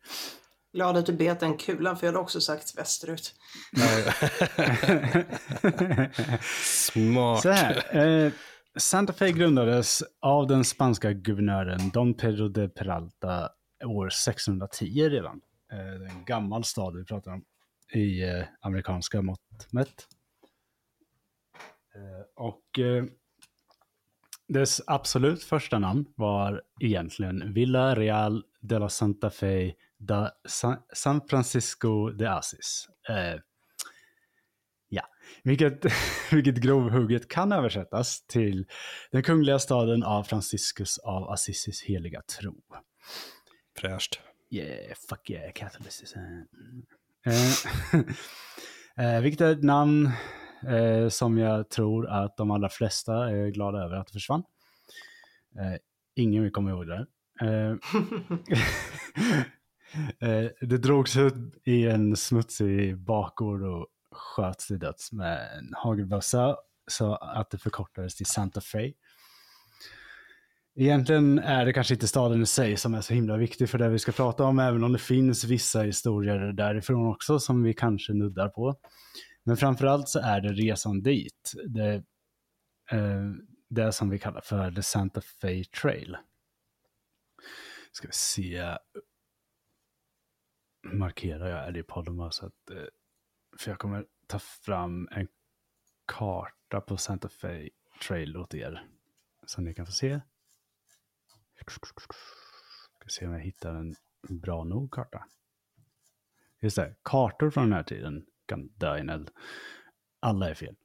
[0.73, 3.35] Glad att du bet den kulan för jag hade också sagt västerut.
[6.63, 7.41] Smart.
[7.41, 7.97] Så här.
[7.97, 8.31] Eh,
[8.77, 13.49] Santa Fe grundades av den spanska guvernören Don Pedro de Peralta
[13.85, 15.41] år 610 redan.
[15.71, 17.45] Eh, det är en gammal stad vi pratar om
[17.93, 20.07] i eh, amerikanska mått mätt.
[21.95, 22.79] Eh, och
[24.47, 31.21] dess absolut första namn var egentligen Villa Real de la Santa Fe da San, San
[31.27, 32.89] Francisco de Asis.
[33.09, 33.39] Eh,
[34.95, 35.03] ja,
[35.43, 35.85] vilket,
[36.31, 38.65] vilket grovhugget kan översättas till
[39.11, 42.55] den kungliga staden av Franciscus av Assisis heliga tro.
[43.79, 44.19] Fräscht.
[44.49, 46.19] Yeah, fuck yeah, Catholicism.
[47.25, 47.51] Eh,
[49.15, 50.09] eh, vilket är ett namn
[50.67, 54.43] eh, som jag tror att de allra flesta är glada över att det försvann.
[55.59, 55.75] Eh,
[56.15, 57.07] ingen vill komma ihåg det.
[57.41, 57.71] Eh,
[60.29, 66.57] eh, det drogs ut i en smutsig bakgård och sköts till döds med en hagelbössa
[66.87, 68.93] så att det förkortades till Santa Fe.
[70.77, 73.89] Egentligen är det kanske inte staden i sig som är så himla viktig för det
[73.89, 78.13] vi ska prata om, även om det finns vissa historier därifrån också som vi kanske
[78.13, 78.75] nuddar på.
[79.43, 81.53] Men framförallt så är det resan dit.
[81.67, 81.93] Det,
[82.91, 83.31] eh,
[83.69, 86.17] det som vi kallar för The Santa Fe Trail.
[87.91, 88.77] Ska vi se.
[90.93, 92.83] Markerar jag är i podden bara så att, eh,
[93.59, 95.27] för jag kommer ta fram en
[96.05, 97.69] karta på Santa Fe
[98.07, 98.87] Trail åt er.
[99.45, 100.21] Så ni kan få se.
[102.99, 103.95] Ska se om jag hittar en
[104.29, 105.27] bra nog karta.
[106.59, 109.31] Just det, kartor från den här tiden kan dö i en eld.
[110.19, 110.75] Alla är fel.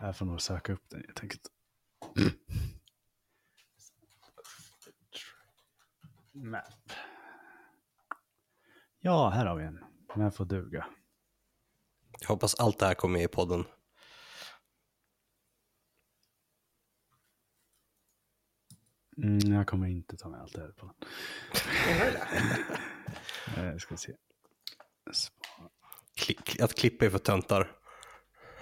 [0.00, 1.48] Jag får nog söka upp den helt enkelt.
[6.32, 6.92] Map.
[9.00, 9.84] Ja, här har vi en.
[10.14, 10.86] Den får duga.
[12.20, 13.64] Jag hoppas allt det här kommer med i podden.
[19.16, 20.94] Mm, jag kommer inte ta med allt det här på den.
[21.86, 22.76] Menar du det?
[23.56, 24.12] Eh, ska se.
[26.16, 27.76] Kli- att klippa är för töntar.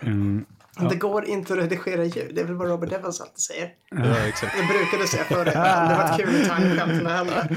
[0.01, 0.47] Mm,
[0.79, 2.35] Det går inte att redigera ljud.
[2.35, 3.75] Det är väl vad Robert Evans alltid säger.
[3.91, 4.57] Ja, exakt.
[4.59, 5.45] Jag brukade säga förr.
[5.45, 7.49] Det hade varit kul att ta en skämt med henne.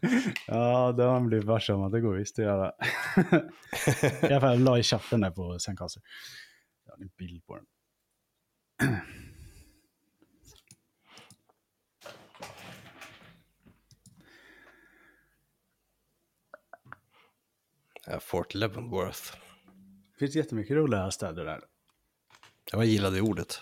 [0.46, 2.72] ja, det har man blivit varse om att det går visst att göra.
[4.22, 6.02] I alla fall, jag la i chatten där på Zencaster.
[6.84, 7.64] Jag har en bild på den.
[18.06, 19.36] Ja, Fort Leavenworth.
[20.12, 21.60] Det finns jättemycket roliga städer där.
[22.72, 23.60] Jag gillade ordet.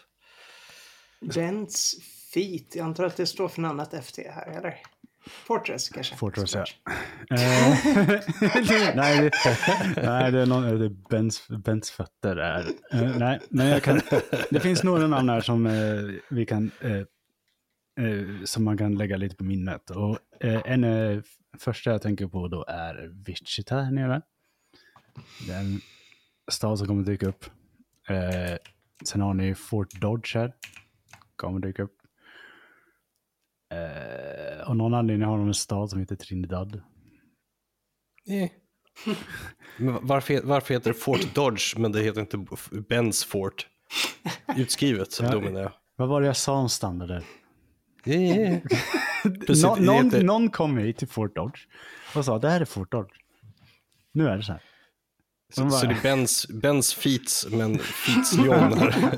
[1.35, 1.97] Bens
[2.35, 2.77] Feet.
[2.77, 4.79] Jag antar att det står för något annat FT här, eller?
[5.27, 6.17] Fortress kanske?
[6.17, 6.65] Fortress, ja.
[7.31, 7.79] Eh,
[8.95, 9.33] nej, det,
[9.97, 12.67] nej, det är, någon, det är Bens, Bens fötter där.
[12.93, 14.01] Eh, nej, men jag kan,
[14.51, 17.03] det finns några namn här som eh, vi kan eh,
[18.45, 19.91] som man kan lägga lite på minnet.
[19.91, 21.23] Och en
[21.59, 24.23] första jag tänker på då är Wichita här nere.
[25.47, 25.81] Det är en
[26.51, 27.45] stad som kommer dyka upp.
[29.05, 30.53] Sen har ni Fort Dodge här.
[31.37, 31.97] Kommer dyka upp.
[33.75, 36.83] Eh, av någon anledning har de en stad som heter Trinidad.
[38.29, 38.51] Eh.
[39.77, 42.47] Men varför, varför heter det Fort Dodge men det heter inte
[42.89, 43.67] Benz Fort?
[44.57, 45.31] Utskrivet, Ja.
[45.33, 45.73] då menar jag.
[45.97, 47.25] Vad var det jag sa om standarder?
[48.05, 48.59] Yeah.
[49.47, 51.61] Precis, någon, heter- någon kom hit till Fort Dodge
[52.17, 53.13] och sa det här är Fort Dodge.
[54.13, 54.63] Nu är det så här.
[55.55, 59.15] Så, så det är Benz, Benz Feats, men Feats John här.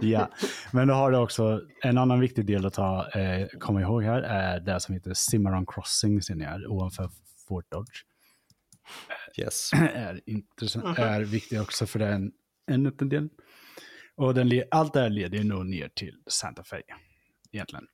[0.00, 0.30] Ja,
[0.72, 4.22] men då har det också en annan viktig del att ta, eh, komma ihåg här
[4.22, 7.10] är det som heter Cimarron Crossing, ser ni här, ovanför
[7.48, 8.04] Fort Dodge.
[9.36, 9.70] Yes.
[9.94, 12.32] är, intressant, är viktig också för den
[12.66, 13.28] en liten del.
[14.16, 16.82] Och den, allt det här leder ju nog ner till Santa Fe,
[17.52, 17.86] egentligen.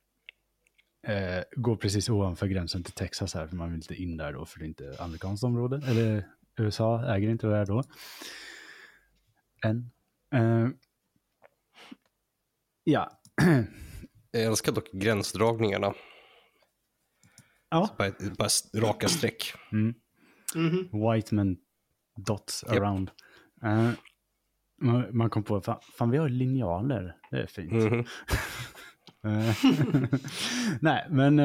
[1.07, 4.45] Eh, går precis ovanför gränsen till Texas här, för man vill inte in där då,
[4.45, 5.81] för det är inte amerikanskt område.
[5.87, 7.83] Eller USA äger inte det här då.
[9.65, 9.91] Än.
[10.33, 10.67] Eh,
[12.83, 13.11] ja.
[14.31, 15.93] Jag älskar dock gränsdragningarna.
[17.69, 17.89] ja.
[17.97, 18.49] Bara, bara
[18.87, 19.53] raka streck.
[19.71, 19.93] Mm.
[20.55, 20.89] Mhm.
[21.11, 21.57] White men
[22.15, 22.77] dots Japp.
[22.77, 23.11] around.
[23.63, 23.89] Eh,
[24.81, 27.71] man, man kom på, fan, fan vi har linjaler, det är fint.
[27.73, 28.05] Mhm.
[29.23, 29.55] Eh,
[30.81, 31.39] Nej, men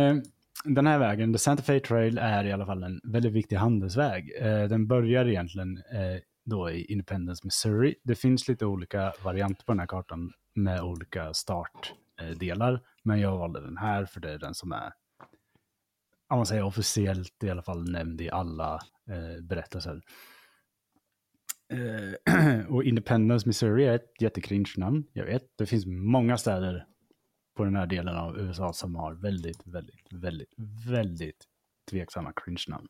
[0.64, 4.33] den här vägen, The Santa Fe Trail, är i alla fall en väldigt viktig handelsväg.
[4.40, 7.94] Eh, den börjar egentligen eh, då i Independence, Missouri.
[8.05, 12.81] Det finns lite olika varianter på den här kartan med olika startdelar.
[13.05, 14.92] Men jag valde den här för det är den som är,
[16.29, 18.75] om man säger officiellt i alla fall nämnd i alla
[19.11, 20.01] eh, berättelser.
[21.72, 25.05] Eh, och Independence, Missouri är ett jättekringe namn.
[25.12, 26.87] Jag vet, det finns många städer
[27.55, 30.55] på den här delen av USA som har väldigt, väldigt, väldigt,
[30.87, 31.45] väldigt
[31.91, 32.88] tveksamma cringe-namn.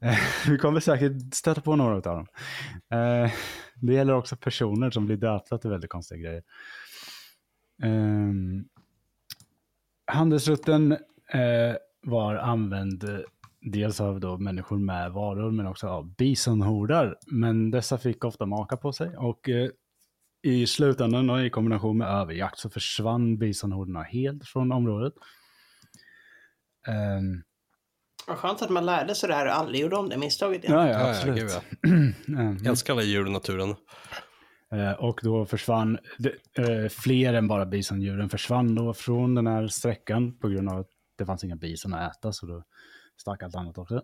[0.00, 0.18] Eh,
[0.50, 2.26] vi kommer säkert stöta på några av dem.
[2.90, 3.32] Eh,
[3.74, 6.42] det gäller också personer som blir döpta till väldigt konstiga grejer.
[7.82, 8.32] Eh,
[10.06, 10.96] handelsrutten
[12.02, 13.04] var använd
[13.60, 17.18] dels av då människor med varor men också av bisonhordar.
[17.26, 19.48] Men dessa fick ofta maka på sig och
[20.42, 25.12] i slutändan och i kombination med överjakt så försvann bisonhordarna helt från området.
[26.86, 27.42] Ehm,
[28.26, 30.76] Vad skönt att man lärde sig det här och aldrig gjorde om det misstaget igen.
[30.78, 31.36] ja, Ja, absolut.
[31.36, 31.60] gud, ja.
[32.40, 33.74] Ehm, älskar alla djur och naturen.
[34.72, 39.68] Eh, och då försvann, det, eh, fler än bara bisondjuren försvann då från den här
[39.68, 42.64] sträckan på grund av att det fanns inga bison att äta så då
[43.20, 44.02] stack allt annat också.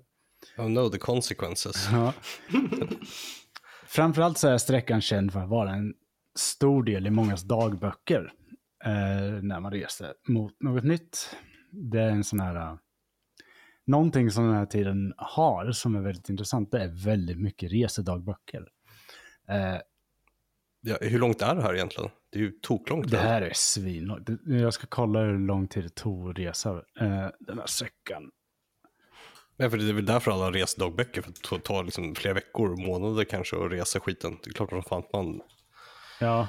[0.59, 1.88] Oh no, the consequences.
[1.92, 2.12] Ja.
[3.87, 5.94] Framförallt så är sträckan känd för att vara en
[6.35, 8.33] stor del i mångas dagböcker
[8.85, 11.37] eh, när man reser mot något nytt.
[11.70, 12.77] Det är en sån här, eh,
[13.87, 18.68] någonting som den här tiden har som är väldigt intressant, det är väldigt mycket resedagböcker.
[19.49, 19.79] Eh,
[20.87, 22.11] Ja, hur långt är det här egentligen?
[22.31, 23.11] Det är ju toklångt.
[23.11, 24.29] Det här är svinlångt.
[24.47, 26.70] Jag ska kolla hur lång tid det tog att resa
[27.01, 28.31] eh, den här sträckan.
[29.57, 33.25] Ja, för det är väl därför alla resedagböcker, för att tar liksom flera veckor, månader
[33.25, 34.37] kanske att resa skiten.
[34.42, 35.40] Det är klart som fan att man,
[36.20, 36.48] Ja,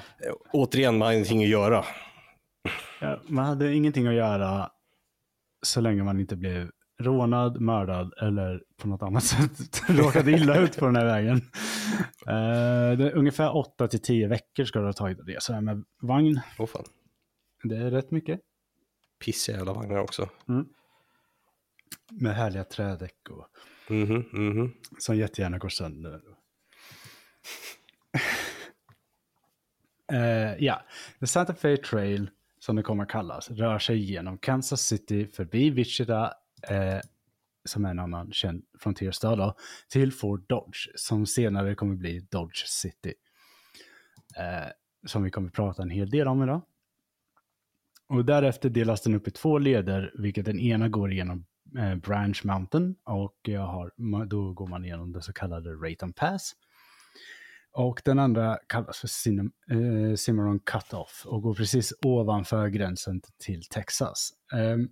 [0.52, 1.84] återigen, man har ingenting att göra.
[3.00, 4.70] ja, man hade ingenting att göra
[5.62, 10.76] så länge man inte blev rånad, mördad eller på något annat sätt råkade illa ut
[10.76, 11.36] på den här vägen.
[12.26, 15.84] Eh, det är ungefär 8 till 10 veckor ska det ha tagit att resa med
[16.02, 16.40] vagn.
[16.58, 16.84] Åh fan,
[17.62, 18.40] Det är rätt mycket.
[19.24, 20.28] pissiga jävla vagnar också.
[22.10, 23.46] Med härliga trädäck och
[23.88, 24.72] Mhm, mhm.
[24.98, 26.20] Som jättegärna går sönder.
[30.12, 30.82] Uh, ja,
[31.20, 35.70] The Santa Fe Trail, som det kommer att kallas, rör sig genom Kansas City förbi
[35.70, 36.24] Wichita,
[36.70, 37.00] uh,
[37.64, 39.56] som är en annan känd frontierstad, då,
[39.88, 43.14] till Fort Dodge, som senare kommer bli Dodge City.
[44.38, 44.70] Uh,
[45.06, 46.62] som vi kommer att prata en hel del om idag.
[48.08, 51.46] Och därefter delas den upp i två leder, vilket den ena går igenom
[52.02, 53.92] Branch Mountain och jag har,
[54.26, 56.52] då går man igenom det så kallade Rayton Pass.
[57.76, 63.62] Och den andra kallas för Cinem, eh, Cimarron Cut-Off och går precis ovanför gränsen till
[63.62, 64.30] Texas.
[64.54, 64.88] Ehm,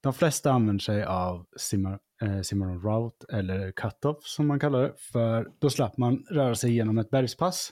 [0.00, 4.94] de flesta använder sig av Cimar, eh, Cimarron Route eller Cut-Off som man kallar det,
[4.98, 7.70] för då slapp man röra sig genom ett bergspass.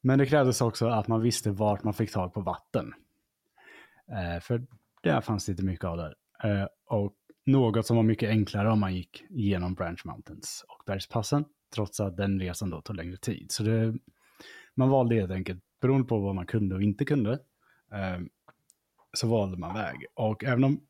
[0.00, 2.94] Men det krävdes också att man visste vart man fick tag på vatten.
[4.12, 4.66] Eh, för
[5.02, 6.14] där fanns det inte mycket av där.
[6.44, 7.14] Eh, och
[7.46, 12.16] något som var mycket enklare om man gick genom Branch Mountains och bergspassen, trots att
[12.16, 13.46] den resan då tog längre tid.
[13.48, 13.94] Så det,
[14.74, 17.32] man valde helt enkelt, beroende på vad man kunde och inte kunde,
[17.92, 18.20] eh,
[19.12, 20.06] så valde man väg.
[20.14, 20.80] Och även om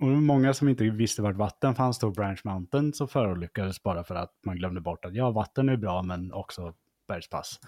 [0.00, 3.82] och det var många som inte visste vart vatten fanns då, Branch Mountain, så förolyckades
[3.82, 6.74] bara för att man glömde bort att ja, vatten är bra, men också
[7.08, 7.60] bergspass.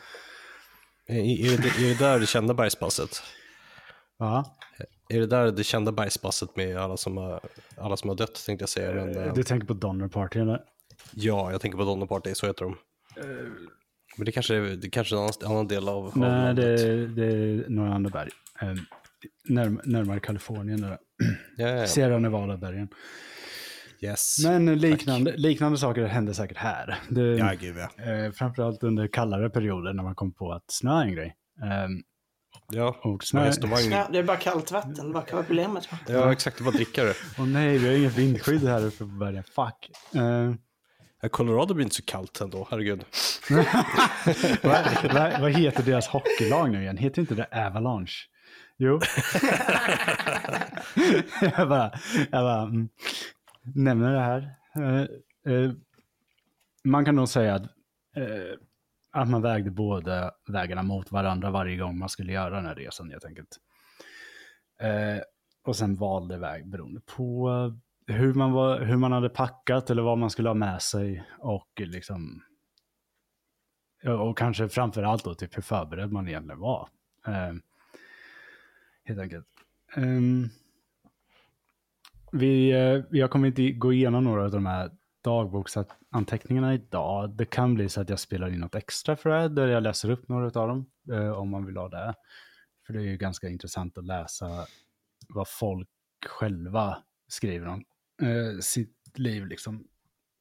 [1.06, 3.22] Är, är, det, är det där det kända bergspasset?
[4.18, 4.44] Ja,
[5.08, 7.40] Är det där det kända bergspasset med alla som har,
[7.76, 8.94] alla som har dött tänkte jag säga.
[8.94, 10.64] Men, eh, du tänker på Donner Party eller?
[11.14, 12.76] Ja, jag tänker på Donner Party, så heter de.
[14.16, 16.56] Men det kanske, är- det kanske är en annan, annan del av, av Nej, landet.
[16.80, 18.30] det, det är några andra berg.
[18.62, 18.74] Eh,
[19.48, 20.80] närm närmare Kalifornien.
[20.80, 20.98] Där.
[21.56, 21.86] Ja, ja, ja.
[21.86, 22.88] Sierra Nevada-bergen.
[24.00, 24.36] Yes.
[24.44, 26.98] Men liknande, liknande saker hände säkert här.
[27.10, 28.04] Det, Ja, gud ja.
[28.04, 31.36] eh, framförallt under kallare perioder när man kom på att snö är en grej.
[31.62, 31.88] Eh,
[32.70, 33.50] Ja, och snö...
[33.90, 35.12] Ja, det är bara kallt vatten.
[35.12, 35.88] Vad kan vara problemet?
[36.08, 36.58] Ja, exakt.
[36.58, 37.14] Det var dricka det.
[37.38, 39.44] Åh nej, vi har inget vindskydd här uppe på bergen.
[39.44, 39.90] Fuck.
[40.12, 40.54] Ja,
[41.28, 43.04] Colorado blir inte så kallt ändå, herregud.
[44.62, 46.96] vad, vad, vad heter deras hockeylag nu igen?
[46.96, 48.26] Heter inte det Avalanche?
[48.78, 49.00] Jo.
[51.40, 51.92] jag bara,
[52.30, 52.88] jag bara mm,
[53.74, 54.54] nämner det här.
[54.78, 55.06] Uh,
[55.52, 55.72] uh,
[56.84, 57.62] man kan nog säga att,
[58.18, 58.54] uh,
[59.12, 63.10] att man vägde båda vägarna mot varandra varje gång man skulle göra den här resan
[63.10, 63.58] helt enkelt.
[65.64, 67.50] Och sen valde väg beroende på
[68.06, 71.80] hur man, var, hur man hade packat eller vad man skulle ha med sig och
[71.80, 72.42] liksom
[74.04, 76.88] och kanske framför allt då typ hur förberedd man egentligen var.
[77.26, 77.54] Eh,
[79.04, 79.46] helt enkelt.
[79.96, 80.48] Ehm,
[82.32, 84.90] vi, eh, jag kommer inte gå igenom några av de här
[85.24, 87.30] dagboksanteckningarna idag.
[87.30, 90.10] Det kan bli så att jag spelar in något extra för det, där jag läser
[90.10, 92.14] upp några av dem, eh, om man vill ha det.
[92.86, 94.66] För det är ju ganska intressant att läsa
[95.28, 95.88] vad folk
[96.26, 97.84] själva skriver om
[98.22, 99.86] eh, sitt liv liksom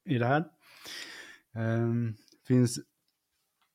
[0.10, 0.40] i det här.
[1.56, 1.94] Eh,
[2.48, 2.80] finns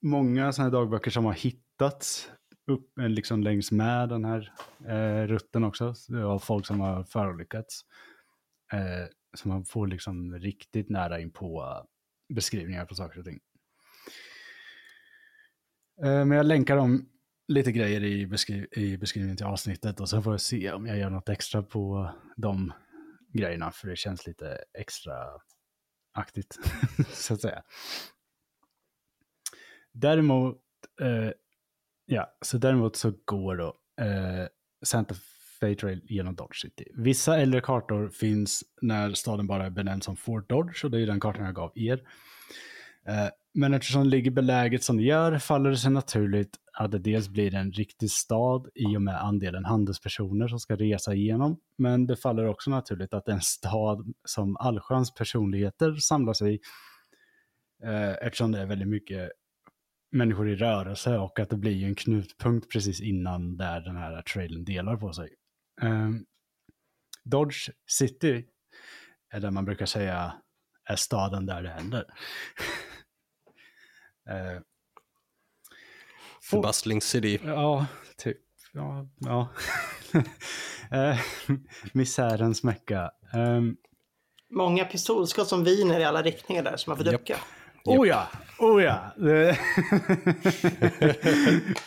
[0.03, 2.31] många sådana här dagböcker som har hittats
[2.67, 4.53] upp eh, liksom längs med den här
[4.89, 5.95] eh, rutten också.
[6.25, 7.85] Av folk som har förolyckats.
[8.73, 13.41] Eh, så man får liksom riktigt nära in på eh, beskrivningar på saker och ting.
[16.03, 17.09] Eh, men jag länkar om
[17.49, 20.99] lite grejer i, beskriv i beskrivningen till avsnittet och så får jag se om jag
[20.99, 22.73] gör något extra på de
[23.33, 25.15] grejerna för det känns lite extra
[26.13, 26.59] aktigt
[27.13, 27.63] så att säga.
[29.93, 30.59] Däremot,
[31.01, 31.31] eh,
[32.07, 34.47] ja, så däremot så går då eh,
[34.83, 35.15] Santa
[35.61, 36.85] Fe Trail genom Dodge City.
[36.95, 41.07] Vissa äldre kartor finns när staden bara är benämnd som Fort Dodge och det är
[41.07, 42.03] den kartan jag gav er.
[43.07, 46.99] Eh, men eftersom det ligger beläget som det gör faller det sig naturligt att det
[46.99, 51.61] dels blir en riktig stad i och med andelen handelspersoner som ska resa igenom.
[51.79, 56.61] Men det faller också naturligt att det är en stad som allsköns personligheter samlas i
[57.83, 59.31] eh, eftersom det är väldigt mycket
[60.13, 64.65] människor i rörelse och att det blir en knutpunkt precis innan där den här trailen
[64.65, 65.35] delar på sig.
[65.83, 66.11] Eh,
[67.25, 68.47] Dodge City
[69.31, 70.33] är där man brukar säga
[70.85, 72.05] är staden där det händer.
[74.29, 74.61] eh,
[76.51, 77.39] The Bustling City.
[77.45, 77.87] Ja,
[78.17, 78.37] typ.
[78.73, 79.49] Ja, ja.
[80.95, 81.19] uh,
[81.93, 83.11] misärens mecka.
[83.35, 83.77] Um,
[84.53, 87.37] Många pistolskott som viner i alla riktningar där som man får ducka.
[87.85, 88.29] oh ja,
[88.59, 89.01] oh ja.
[89.17, 89.59] Det-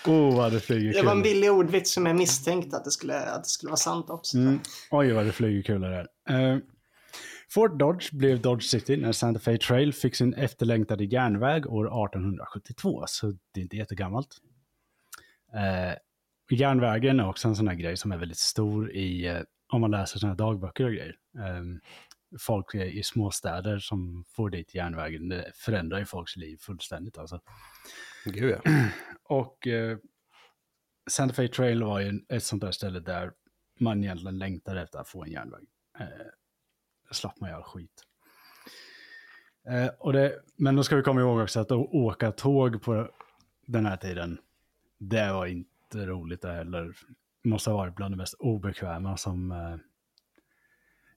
[0.05, 1.33] oh vad det flyger Det var en kulor.
[1.33, 4.37] billig ordvits som jag misstänkte att det skulle, att det skulle vara sant också.
[4.37, 4.59] Mm.
[4.91, 6.07] Oj, vad det flyger kulor där.
[6.53, 6.57] Eh,
[7.49, 13.03] Fort Dodge blev Dodge City när Santa Fe Trail fick sin efterlängtade järnväg år 1872,
[13.07, 14.27] så det är inte jättegammalt.
[15.53, 15.95] Eh,
[16.51, 19.41] järnvägen är också en sån här grej som är väldigt stor i, eh,
[19.73, 21.15] om man läser såna här dagböcker och grejer.
[21.37, 21.63] Eh,
[22.39, 25.29] folk i småstäder som får dit järnvägen.
[25.29, 27.39] Det förändrar ju folks liv fullständigt alltså.
[28.25, 28.71] Gud ja.
[29.23, 29.97] Och eh,
[31.09, 33.31] Santa Fe Trail var ju ett sånt där ställe där
[33.79, 35.65] man egentligen längtar efter att få en järnväg.
[35.99, 36.07] Eh,
[37.11, 38.03] slapp man göra skit.
[39.67, 43.11] Eh, och det, men då ska vi komma ihåg också att åka tåg på
[43.65, 44.39] den här tiden,
[45.09, 46.95] det var inte roligt det heller.
[47.43, 49.75] Måste ha varit bland det mest obekväma som eh,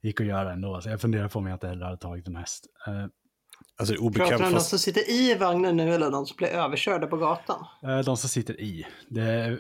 [0.03, 0.81] gick att göra ändå.
[0.81, 2.67] Så jag funderar på om jag inte heller hade tagit en häst.
[2.87, 3.07] Eh,
[3.79, 6.37] Alltså det är Pratar du om de som sitter i vagnen nu eller de som
[6.37, 7.67] blir överkörda på gatan?
[7.83, 8.87] eh, de som sitter i.
[9.09, 9.59] Det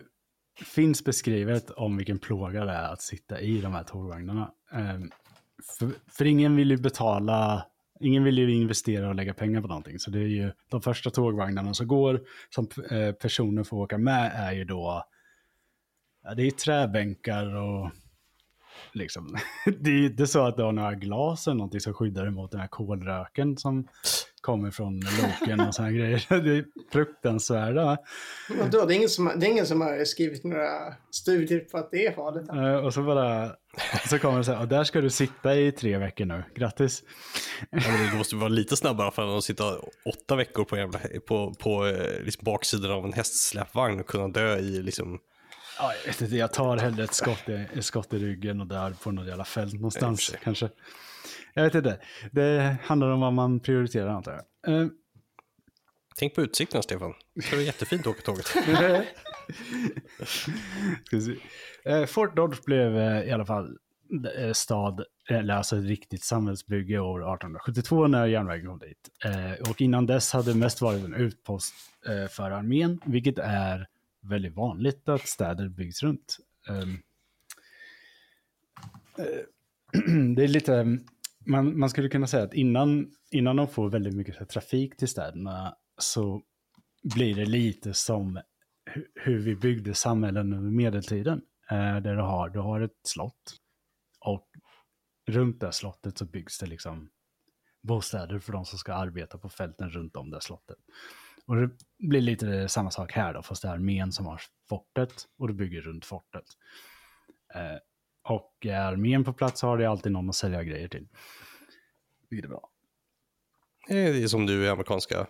[0.64, 4.50] finns beskrivet om vilken plåga det är att sitta i de här tågvagnarna.
[4.72, 5.00] Eh,
[5.78, 7.66] för, för ingen vill ju betala,
[8.00, 9.98] ingen vill ju investera och lägga pengar på någonting.
[9.98, 12.20] Så det är ju de första tågvagnarna som går,
[12.50, 15.04] som eh, personer får åka med, är ju då,
[16.24, 17.90] ja, det är träbänkar och
[18.92, 19.36] liksom,
[19.80, 22.60] det är inte så att du har några glas eller någonting som skyddar emot den
[22.60, 23.88] här kolröken som
[24.46, 26.26] kommer från loken och sådana grejer.
[26.40, 27.98] Det är fruktansvärda.
[28.48, 31.90] Vadå, det, är ingen som, det är ingen som har skrivit några studier på att
[31.90, 32.48] det är farligt.
[32.48, 33.50] Eh, och så bara,
[34.08, 37.02] så kommer det så här, och där ska du sitta i tre veckor nu, grattis.
[37.70, 39.64] Ja, men det måste vara lite snabbare för att sitta
[40.04, 44.58] åtta veckor på, jävla, på, på eh, liksom baksidan av en hästsläpvagn och kunna dö
[44.58, 45.18] i liksom...
[45.78, 48.66] Ja, jag vet inte, jag tar hellre ett skott i, ett skott i ryggen och
[48.66, 50.44] dör på något jävla fält någonstans Exakt.
[50.44, 50.68] kanske.
[51.54, 52.00] Jag vet inte,
[52.32, 54.74] det handlar om vad man prioriterar antar jag.
[54.74, 54.86] Eh,
[56.18, 57.14] Tänk på utsikten Stefan.
[57.34, 58.46] Det är jättefint att åka tåget.
[61.84, 63.78] Eh, Fort Dodge blev eh, i alla fall
[64.52, 69.08] stad, eller alltså ett riktigt samhällsbygge år 1872 när järnvägen kom dit.
[69.70, 71.74] Och innan dess hade det mest varit en utpost
[72.30, 73.86] för armén, vilket är
[74.28, 76.38] väldigt vanligt att städer byggs runt.
[76.68, 76.98] Ehm,
[79.18, 79.24] eh,
[80.36, 80.98] Det är lite,
[81.46, 85.76] man, man skulle kunna säga att innan, innan de får väldigt mycket trafik till städerna
[85.98, 86.42] så
[87.14, 88.40] blir det lite som
[88.94, 91.42] hu- hur vi byggde samhällen under medeltiden.
[91.70, 93.56] Eh, där du har, du har ett slott
[94.20, 94.48] och
[95.26, 97.10] runt det slottet så byggs det liksom
[97.82, 100.78] bostäder för de som ska arbeta på fälten runt om det slottet.
[101.46, 105.12] Och det blir lite samma sak här då, fast det är armén som har fortet
[105.38, 106.44] och du bygger runt fortet.
[107.54, 107.76] Eh,
[108.26, 111.08] och är armén på plats har det alltid någon att sälja grejer till.
[112.30, 112.70] Vilket är bra.
[113.88, 115.26] Det är som du i amerikanska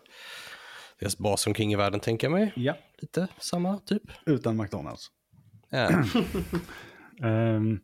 [0.99, 2.53] deras baser omkring i världen tänker jag mig.
[2.57, 4.03] Ja, Lite samma typ.
[4.27, 5.11] utan McDonalds.
[5.71, 5.91] Ja.
[7.23, 7.81] Ehm,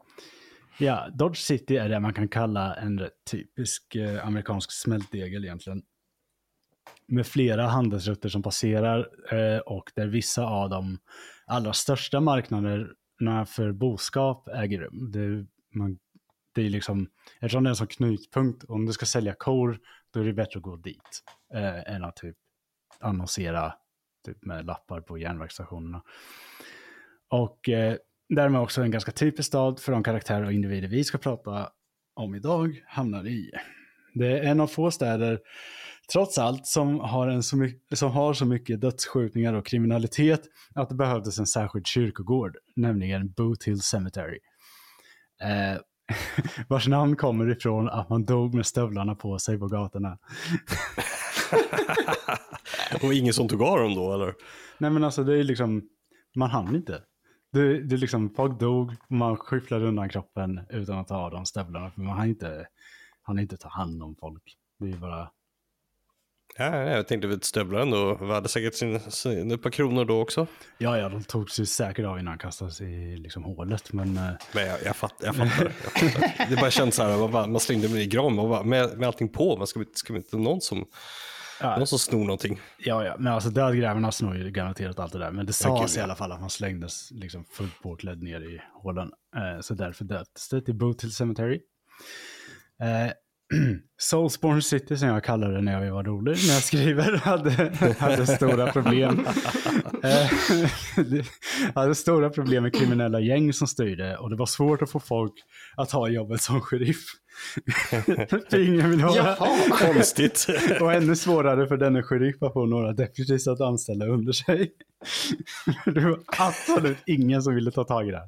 [0.78, 5.82] ja, Dodge City är det man kan kalla en rätt typisk eh, amerikansk smältdegel egentligen.
[7.06, 10.98] Med flera handelsrutter som passerar eh, och där vissa av de
[11.46, 12.20] allra största
[13.22, 15.12] marknaderna för boskap äger rum.
[15.12, 15.46] Det,
[15.78, 15.98] man,
[16.54, 17.08] det är liksom,
[17.40, 19.78] eftersom det är en sån knutpunkt, om du ska sälja kor,
[20.12, 21.22] då är det bättre att gå dit
[21.54, 22.36] eh, än att typ
[23.00, 23.74] annonsera
[24.26, 26.02] typ med lappar på järnvägsstationerna.
[27.28, 27.96] Och eh,
[28.28, 31.70] därmed också en ganska typisk stad för de karaktärer och individer vi ska prata
[32.14, 33.50] om idag hamnar i.
[34.14, 35.40] Det är en av få städer,
[36.12, 40.42] trots allt, som har, en så, mycket, som har så mycket dödsskjutningar och kriminalitet
[40.74, 44.38] att det behövdes en särskild kyrkogård, nämligen Boot Hill Cemetery.
[45.42, 45.80] Eh,
[46.68, 50.18] vars namn kommer ifrån att man dog med stövlarna på sig på gatorna.
[53.02, 54.34] Och ingen som tog av dem då eller?
[54.78, 55.82] Nej men alltså det är liksom,
[56.36, 57.02] man hann inte.
[57.52, 61.46] Det, det är liksom, folk dog man skyfflade undan kroppen utan att ta av de
[61.46, 61.90] stövlarna.
[61.90, 62.66] För man hann inte,
[63.22, 64.56] hann inte ta hand om folk.
[64.78, 65.30] Det är bara,
[66.58, 70.20] Ja, ja, jag tänkte att stövlar ändå värde säkert sin, sin, ett par kronor då
[70.20, 70.46] också.
[70.78, 73.92] ja ja, de tog sig säkert av innan de kastades i liksom hålet.
[73.92, 76.46] Men eh, Men jag, jag, fatt, jag, fattar, jag fattar.
[76.50, 79.28] Det bara känns så här, man, bara, man slängde mig i bara, med, med allting
[79.28, 79.56] på.
[79.56, 80.84] Man ska, vi- ska vi inte någon som,
[81.60, 82.60] ja, någon som snor någonting?
[82.78, 85.30] ja, ja, men alltså dödgrävarna snor ju garanterat allt det där.
[85.30, 86.04] Men det Ja, sades gud, i ja.
[86.04, 89.10] alla fall att man slängdes liksom fullt påklädd ner i hålen.
[89.36, 91.60] Eh, så därför döptes det till Boot Hill Cemetery.
[92.82, 93.12] Eh,
[93.98, 98.26] Soulsborne City som jag kallade det när jag var rolig, när jag skriver, hade, hade
[98.26, 99.26] stora problem.
[100.04, 100.30] Eh,
[101.74, 105.32] hade stora problem med kriminella gäng som styrde och det var svårt att få folk
[105.76, 107.04] att ta jobbet som sheriff.
[108.50, 109.00] För ingen vill.
[109.00, 109.36] Jaha.
[109.70, 110.46] Konstigt.
[110.80, 114.72] Och ännu svårare för denne sheriff att få några deputies att anställa under sig.
[115.84, 118.22] Det var absolut ingen som ville ta tag i det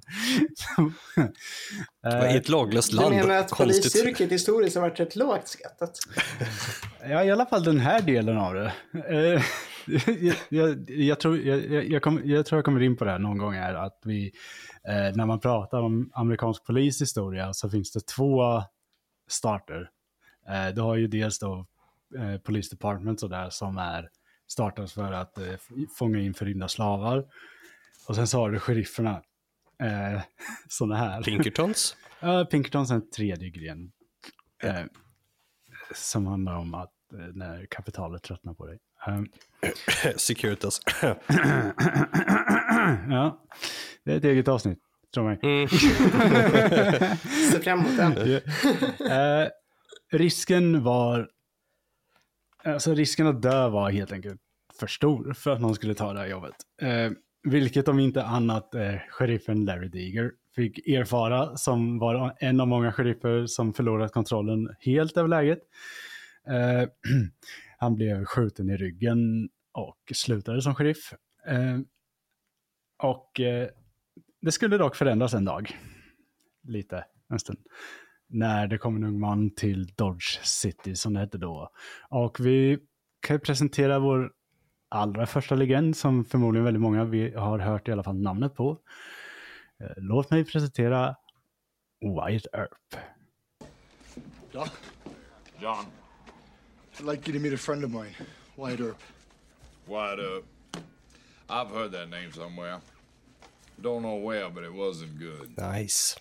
[2.03, 2.35] här.
[2.35, 3.15] I ett laglöst Du land.
[3.15, 3.93] menar att Konstigt.
[3.93, 5.99] polisyrket historiskt har varit rätt lågt skattat?
[7.09, 8.73] Ja, i alla fall den här delen av det.
[9.09, 9.43] Eh,
[10.21, 13.11] jag, jag, jag, tror, jag, jag, jag, kom, jag tror jag kommer in på det
[13.11, 14.33] här någon gång här, att vi,
[14.89, 18.63] eh, när man pratar om amerikansk polishistoria så finns det två
[19.29, 19.91] starter
[20.49, 21.66] Eh, du har ju dels då
[22.18, 24.09] eh, Police Department och där som är
[24.47, 25.55] startas för att eh,
[25.99, 27.25] fånga in förrymda slavar.
[28.09, 29.22] Och sen så har du sherifferna.
[29.83, 30.22] Eh,
[30.68, 31.22] sådana här.
[31.22, 31.97] Pinkertons?
[32.20, 33.93] Ja, Pinkertons är en tredje gren.
[34.62, 34.85] Eh,
[35.95, 36.91] som handlar om att
[37.35, 38.79] när kapitalet tröttnar på dig.
[39.07, 39.29] Um,
[40.16, 40.81] Securitas.
[43.09, 43.45] ja,
[44.05, 44.79] det är ett eget avsnitt,
[45.15, 45.39] tror mig.
[45.43, 45.69] Mm.
[47.53, 48.12] Se fram emot den.
[49.11, 49.49] Eh,
[50.12, 51.29] risken var,
[52.65, 54.41] alltså risken att dö var helt enkelt
[54.81, 56.55] för stor för att någon skulle ta det här jobbet.
[56.83, 57.11] Eh,
[57.43, 62.93] vilket om inte annat eh, sheriffen Larry Deeger fick erfara som var en av många
[62.93, 65.59] sheriffer som förlorat kontrollen helt över läget.
[66.49, 66.89] Eh,
[67.79, 71.12] han blev skjuten i ryggen och slutade som sheriff.
[71.47, 71.79] Eh,
[73.03, 73.69] och eh,
[74.45, 75.79] det skulle dock förändras en dag.
[76.69, 77.59] Lite, en stund.
[78.29, 81.71] När det kom en ung man till Dodge City som det hette då.
[82.09, 82.79] Och vi
[83.21, 84.33] kan presentera vår
[84.89, 88.79] allra första legend som förmodligen väldigt många vi har hört i alla fall namnet på.
[89.81, 91.17] Eh, Låt mig presentera
[92.01, 93.05] Wyatt Earp.
[94.53, 94.71] Doc,
[95.61, 95.85] John,
[96.99, 98.15] I'd like you to meet a friend of mine,
[98.57, 98.99] Wyatt Earp.
[99.87, 100.45] wide up.
[101.49, 102.81] I've heard that name somewhere.
[103.81, 105.57] Don't know where, but it wasn't good.
[105.59, 106.16] Nice.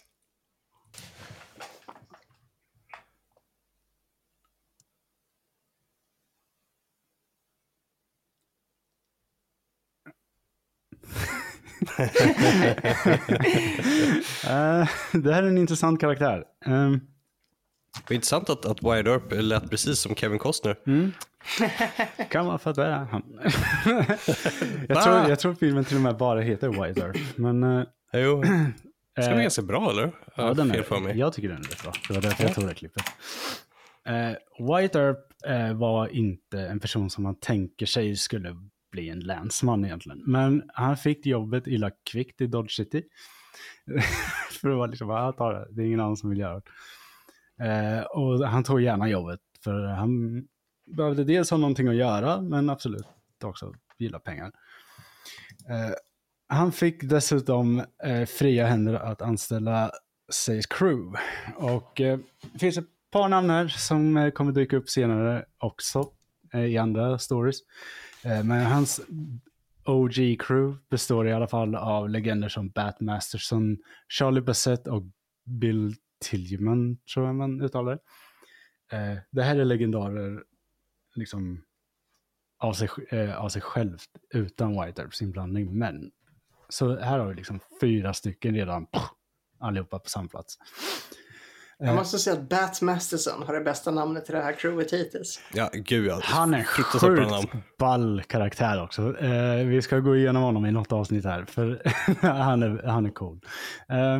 [14.46, 16.44] Eh, det här är en intressant karaktär.
[16.66, 17.00] Ehm,
[18.08, 20.76] Det är intressant att, att Wyatt Earp lät precis som Kevin Costner.
[22.30, 23.24] kan vara för att det är han.
[24.88, 27.18] jag, tror, jag tror filmen till och med bara heter Wyatt Earp.
[27.36, 27.84] Men eh,
[28.14, 28.44] Jo,
[29.14, 30.04] ska Eh, bli ganska bra eller?
[30.04, 31.18] ja, Ja, den är, för mig.
[31.18, 31.92] jag tycker den är rätt bra.
[32.08, 33.04] Det var därför jag tog det klippet.
[34.10, 35.18] Uh, Wyatt Earp
[35.48, 38.56] eh, var inte en person som man tänker sig skulle
[38.92, 40.22] bli en länsman egentligen.
[40.26, 43.04] Men han fick jobbet illa kvickt i Dodge City.
[44.62, 46.62] för det var liksom, jag tar det, det är ingen annan som vill göra det.
[47.62, 50.44] Eh, och han tog gärna jobbet för han
[50.86, 53.06] behövde dels ha någonting att göra men absolut
[53.44, 54.52] också gilla pengar.
[55.70, 55.94] Eh,
[56.48, 59.92] han fick dessutom eh, fria händer att anställa
[60.32, 61.20] Says Crew.
[61.56, 62.20] Och eh,
[62.54, 66.10] det finns ett par namn här som eh, kommer dyka upp senare också
[66.54, 67.60] eh, i andra stories.
[68.24, 69.02] Eh, men hans
[69.86, 73.78] OG crew består i alla fall av legender som Bat Masterson,
[74.08, 75.04] Charlie Bassett och
[75.46, 78.00] Bill Tillman, tror jag man uttalar det.
[78.98, 80.44] Eh, det här är legendarer
[81.16, 81.64] liksom
[82.60, 85.78] av sig, eh, av sig självt utan White Earps inblandning.
[85.78, 86.12] Men
[86.70, 89.10] så här har vi liksom fyra stycken redan, poff,
[89.60, 90.58] allihopa på samma plats.
[91.78, 95.42] Jag måste säga att Bat Masterson har det bästa namnet till det här crewet hittills.
[95.54, 96.20] Ja, gud ja.
[96.24, 99.18] Han är en sjukt ball karaktär också.
[99.20, 101.82] Eh, vi ska gå igenom honom i något avsnitt här, för
[102.22, 103.42] han, är, han är cool.
[103.90, 104.16] Eh,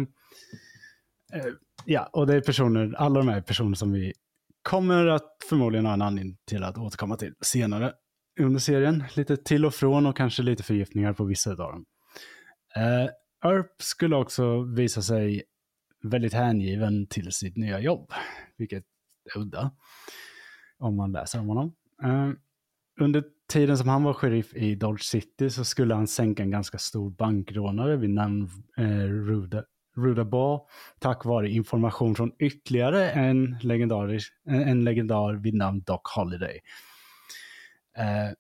[1.34, 1.54] eh,
[1.86, 4.14] ja, och det är personer, alla de här är personer som vi
[4.62, 7.94] kommer att förmodligen ha en anledning till att återkomma till senare
[8.40, 9.04] under serien.
[9.16, 11.86] Lite till och från och kanske lite förgiftningar på vissa av dem.
[12.78, 13.10] Uh,
[13.52, 15.44] Earp skulle också visa sig
[16.04, 18.12] väldigt hängiven till sitt nya jobb,
[18.58, 18.84] vilket
[19.36, 19.72] är udda
[20.78, 21.76] om man läser om honom.
[22.04, 22.32] Uh,
[23.00, 26.78] under tiden som han var sheriff i Dodge City så skulle han sänka en ganska
[26.78, 29.66] stor bankrånare vid namn eh, Rude,
[29.96, 30.62] Ruda Baugh
[31.00, 36.60] tack vare information från ytterligare en, legendarisk, en, en legendar vid namn Doc Holliday.
[37.98, 38.32] Eh,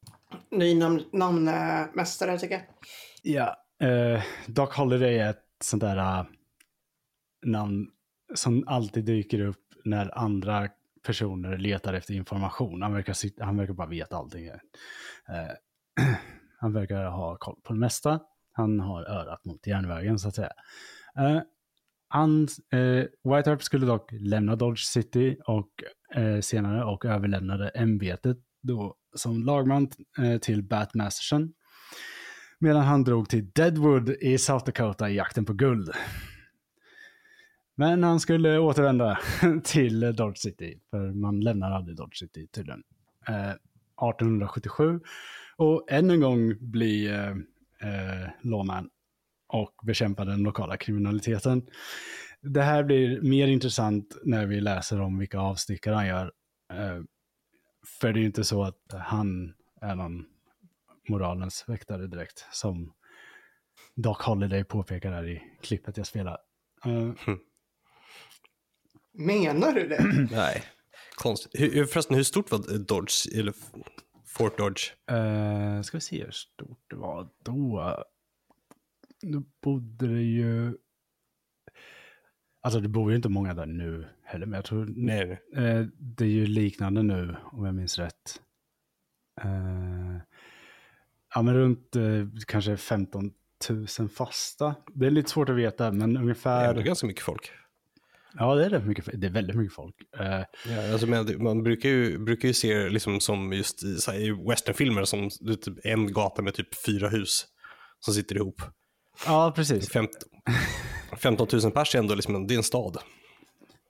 [0.52, 2.64] Ny namn, namnmästare tycker jag.
[3.22, 6.26] Ja, eh, Doc Holliday är ett sånt där uh,
[7.46, 7.88] namn
[8.36, 10.70] som alltid dyker upp när andra
[11.06, 12.82] personer letar efter information.
[12.82, 14.48] Han verkar, sitta, han verkar bara veta allting.
[14.48, 14.58] Eh,
[16.60, 18.20] han verkar ha koll på det mesta.
[18.52, 20.52] Han har örat mot järnvägen så att säga.
[21.20, 21.42] Eh, uh,
[22.08, 25.70] han, uh, eh, White Harp skulle dock lämna Dodge City och
[26.18, 29.90] uh, senare och överlämnade ämbetet då som lagman
[30.42, 31.54] till Bat Masterson
[32.60, 35.92] medan han drog till Deadwood i South Dakota i jakten på guld.
[37.76, 39.20] Men han skulle återvända
[39.64, 42.84] till Dodge City, för man lämnar aldrig Dodge City tydligen.
[43.24, 45.00] 1877
[45.58, 47.08] och än en gång bli
[47.82, 48.90] eh, lawman
[49.54, 51.68] och bekämpa den lokala kriminaliteten.
[52.42, 56.32] Det här blir mer intressant när vi läser om vilka avstickare han gör.
[56.74, 57.02] Eh,
[58.00, 60.26] för det är ju inte så att han är någon
[61.10, 62.94] moralens väktare direkt, som
[63.96, 66.38] Doc Holliday påpekar här i klippet jag spelar.
[66.86, 67.36] Eh,
[69.14, 70.28] Menar du det?
[70.32, 70.64] Nej.
[71.16, 71.62] Konstigt.
[71.62, 73.54] Hur, förresten, hur stort var Dodge, eller
[74.26, 74.92] Fort Dodge?
[75.12, 78.04] Uh, ska vi se hur stort det var då.
[79.24, 80.78] Då bodde det ju...
[82.62, 84.94] Alltså det bor ju inte många där nu heller, men jag tror...
[84.96, 85.42] Nej.
[85.58, 88.42] Uh, det är ju liknande nu, om jag minns rätt.
[89.46, 90.18] Uh,
[91.36, 91.96] ja, men runt
[92.48, 93.32] kanske 15
[94.00, 94.76] 000 fasta.
[94.94, 96.74] Det är lite svårt att veta, men ungefär...
[96.74, 97.52] Det är ganska mycket folk.
[98.34, 99.96] Ja, det är, rätt mycket, det är väldigt mycket folk.
[100.20, 100.26] Uh,
[100.74, 101.08] ja, alltså,
[101.38, 106.14] man brukar ju, brukar ju se liksom som just i, i westernfilmer som typ en
[106.14, 107.46] gata med typ fyra hus
[108.00, 108.62] som sitter ihop.
[109.26, 109.90] Ja, precis.
[109.90, 110.22] 15,
[111.18, 112.98] 15 000 pers är ändå liksom, det är en stad.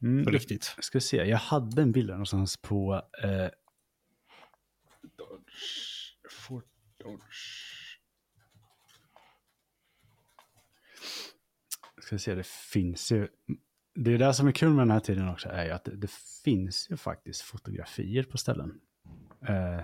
[0.02, 0.74] Mm, på riktigt.
[0.76, 3.50] Jag ska se, jag hade en bild någonstans på eh,
[5.02, 6.66] Dodge, Fort
[6.98, 7.98] Dodge.
[12.02, 13.28] Ska se, det finns ju
[13.96, 15.96] det är det som är kul med den här tiden också, är ju att det,
[15.96, 16.12] det
[16.44, 18.82] finns ju faktiskt fotografier på ställen.
[19.48, 19.80] Eh,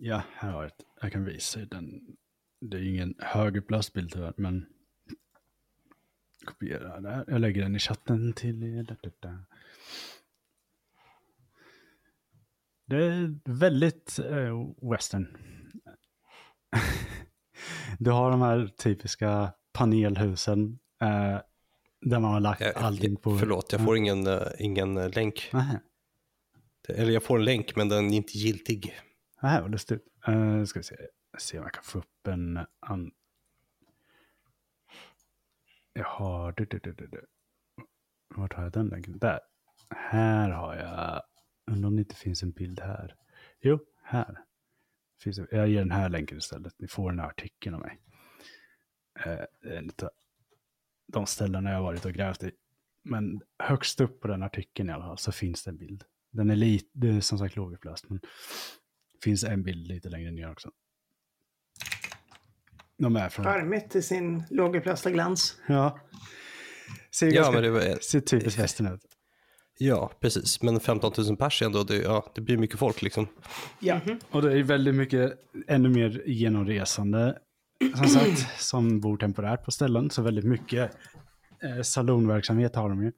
[0.00, 0.86] ja, här har jag ett.
[1.00, 2.16] Jag kan visa den.
[2.60, 4.66] Det är ingen högupplöst bild tyvärr, men
[6.44, 7.24] kopiera där.
[7.28, 8.96] Jag lägger den i chatten till er.
[12.86, 15.36] Det är väldigt eh, western.
[17.98, 21.40] du har de här typiska panelhusen eh,
[22.00, 23.38] där man har lagt jag, allting på.
[23.38, 25.50] Förlåt, jag får ingen, uh, ingen länk.
[26.86, 28.94] Det, eller jag får en länk, men den är inte giltig.
[29.40, 30.06] Det här var lustigt.
[30.28, 30.96] Uh, eh, ska vi se.
[31.38, 33.12] se om jag kan få upp en an...
[35.92, 36.52] Jag har...
[36.52, 37.26] Du, du, du, du.
[38.28, 39.18] Vart har jag den länken?
[39.18, 39.40] Där.
[39.90, 41.22] Här har jag
[41.70, 43.16] Undrar om det inte finns en bild här.
[43.60, 44.44] Jo, här.
[45.22, 46.74] Finns det, jag ger den här länken istället.
[46.78, 48.00] Ni får den här artikeln av mig.
[49.24, 49.82] Eh,
[51.06, 52.50] de ställena jag har varit och grävt i.
[53.02, 56.04] Men högst upp på den artikeln i alla fall så finns det en bild.
[56.30, 58.20] Den är lite, det är som sagt lågupplöst, men
[59.24, 60.70] finns en bild lite längre ner också.
[62.98, 63.44] De är från...
[63.44, 65.56] Charmigt i sin lågupplösta glans.
[65.68, 65.98] Ja.
[67.14, 67.98] Ser, ja, ganska, men det var...
[68.02, 69.00] ser typiskt västern ut.
[69.78, 70.62] Ja, precis.
[70.62, 73.26] Men 15 000 pers ändå, det, ja, det blir mycket folk liksom.
[73.78, 74.22] Ja, mm -hmm.
[74.30, 75.32] och det är väldigt mycket
[75.66, 77.38] ännu mer genomresande
[77.94, 80.10] som sagt, som bor temporärt på ställen.
[80.10, 80.90] Så väldigt mycket
[81.62, 83.12] eh, salonverksamhet har de ju,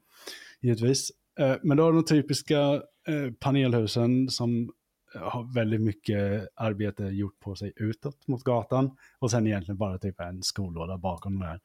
[0.61, 1.11] givetvis.
[1.38, 2.61] Eh, men då har de typiska
[3.09, 4.72] eh, panelhusen som
[5.14, 8.96] har väldigt mycket arbete gjort på sig utåt mot gatan.
[9.18, 11.60] Och sen egentligen bara typ en skollåda bakom den här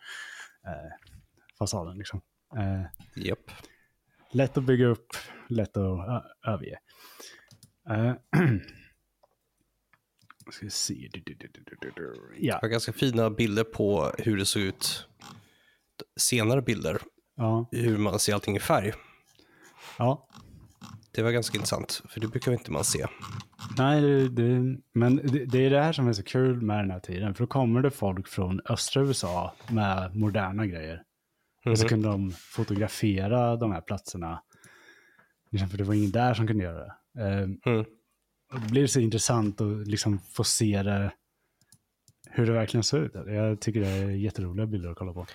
[0.68, 0.91] eh,
[1.60, 1.98] fasaden.
[1.98, 2.22] Liksom.
[2.56, 3.52] Eh, yep.
[4.32, 5.08] Lätt att bygga upp,
[5.48, 6.80] lätt att överge.
[7.89, 8.14] Uh,
[10.52, 11.10] ska vi se.
[12.38, 12.56] Ja.
[12.56, 15.08] Det var ganska fina bilder på hur det såg ut.
[16.20, 17.02] Senare bilder.
[17.36, 17.70] Ja.
[17.72, 18.93] Hur man ser allting i färg.
[19.98, 20.27] Ja.
[21.18, 23.05] Det var ganska intressant, för det brukar inte man se.
[23.78, 26.91] Nej, det, det, men det, det, är det här som är så kul med den
[26.91, 27.34] här tiden.
[27.34, 30.93] För då kommer det folk från östra USA med moderna grejer.
[30.93, 31.03] Mm
[31.65, 31.72] -hmm.
[31.72, 31.89] Och så mhm.
[31.89, 34.41] kunde de fotografera de här platserna.
[35.51, 37.22] Liksom, för det var ingen där som kunde göra det.
[37.22, 37.86] Um, mm.
[38.53, 41.11] det blir så intressant att liksom få se det,
[42.30, 43.11] hur det verkligen ser ut.
[43.28, 45.26] Jag tycker det är jätteroliga bilder att kolla på.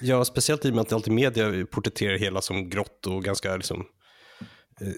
[0.00, 3.86] Ja, speciellt i och med att alltid media porträtterar hela som grått och ganska liksom,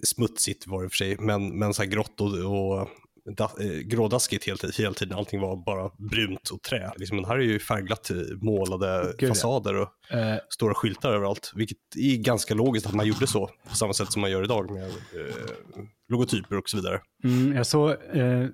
[0.02, 2.88] smutsigt var det för sig, men, men så här grått och, och
[3.24, 5.18] da, eh, grådaskigt hela, hela tiden.
[5.18, 6.92] Allting var bara brunt och trä.
[6.96, 10.38] Liksom, men här är ju färgglatt eh, målade Gud, fasader och ja.
[10.48, 11.52] stora skyltar överallt.
[11.54, 14.70] Vilket är ganska logiskt att man gjorde så på samma sätt som man gör idag
[14.70, 14.94] med eh,
[16.08, 17.00] logotyper och så vidare.
[17.24, 18.48] Mm, jag så, eh,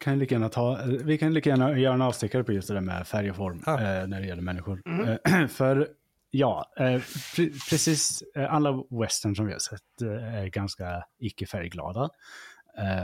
[0.00, 2.80] kan lika gärna ta, vi kan lika gärna göra en avstickare på just det där
[2.80, 3.72] med färg och form ah.
[3.72, 4.82] eh, när det gäller människor.
[4.86, 5.48] Mm.
[5.48, 5.88] för
[6.30, 7.02] Ja, eh,
[7.36, 8.22] pre precis.
[8.36, 12.10] Eh, alla western som vi har sett eh, är ganska icke färgglada.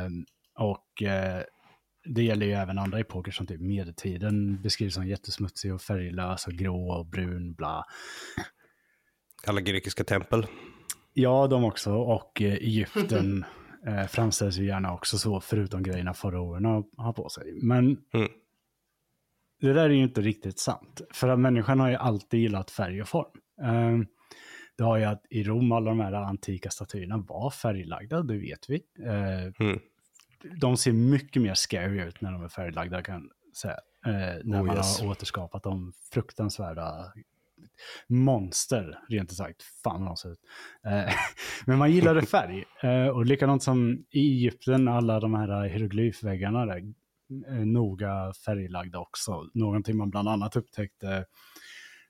[0.07, 1.43] Um, och eh,
[2.05, 6.53] det gäller ju även andra epoker som typ medeltiden beskrivs som jättesmutsig och färglös och
[6.53, 7.85] grå och brun, bla.
[9.47, 10.47] Alla grekiska tempel.
[11.13, 11.93] Ja, de också.
[11.93, 13.45] Och Egypten
[13.87, 17.53] eh, framställs ju gärna också så, förutom grejerna faraoerna har på sig.
[17.63, 18.31] Men mm.
[19.67, 21.01] Det där är ju inte riktigt sant.
[21.13, 23.31] För att människan har ju alltid gillat färg och form.
[23.63, 24.07] Um,
[24.79, 28.71] det har ju att i Rom, alla de här antika statyerna var färglagda, det vet
[28.71, 28.81] vi.
[29.01, 29.81] Uh, mm
[30.61, 33.79] de ser mycket mer scary ut när de är färglagda kan säga.
[34.07, 35.01] Eh, när oh, man yes.
[35.01, 37.13] har återskapat de fruktansvärda
[38.09, 39.63] monster, rent ut sagt.
[39.85, 40.41] Fan vad de ser ut.
[40.87, 41.15] Eh,
[41.67, 42.65] men man gillade färg.
[43.13, 46.95] Och likadant som i Egypten, alla de här hieroglyfväggarna där.
[47.49, 49.51] Eh, noga färglagda också.
[49.55, 51.25] Någonting man bland annat upptäckte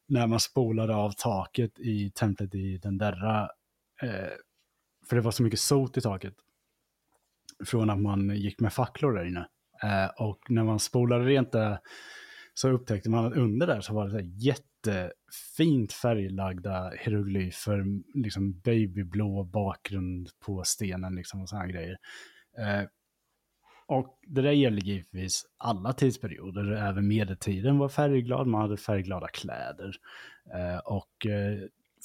[0.07, 3.43] när man spolade av taket i templet i Dendera.
[4.03, 4.33] Eh,
[5.09, 6.35] för det var så mycket sot i taket.
[7.65, 9.49] Från att man gick med facklor där inne.
[9.83, 11.81] Eh, och när man spolade rent det
[12.55, 19.45] så upptäckte man att under där så var det så jättefint färglagda hieroglyfer, liksom babyblå
[19.45, 21.97] bakgrund på stenen liksom och sådana grejer.
[22.59, 22.89] Eh,
[23.87, 29.97] och det där gäller givetvis alla tidsperioder, även medeltiden var färgglad, man hade färgglada kläder.
[30.55, 31.59] Eh, och eh,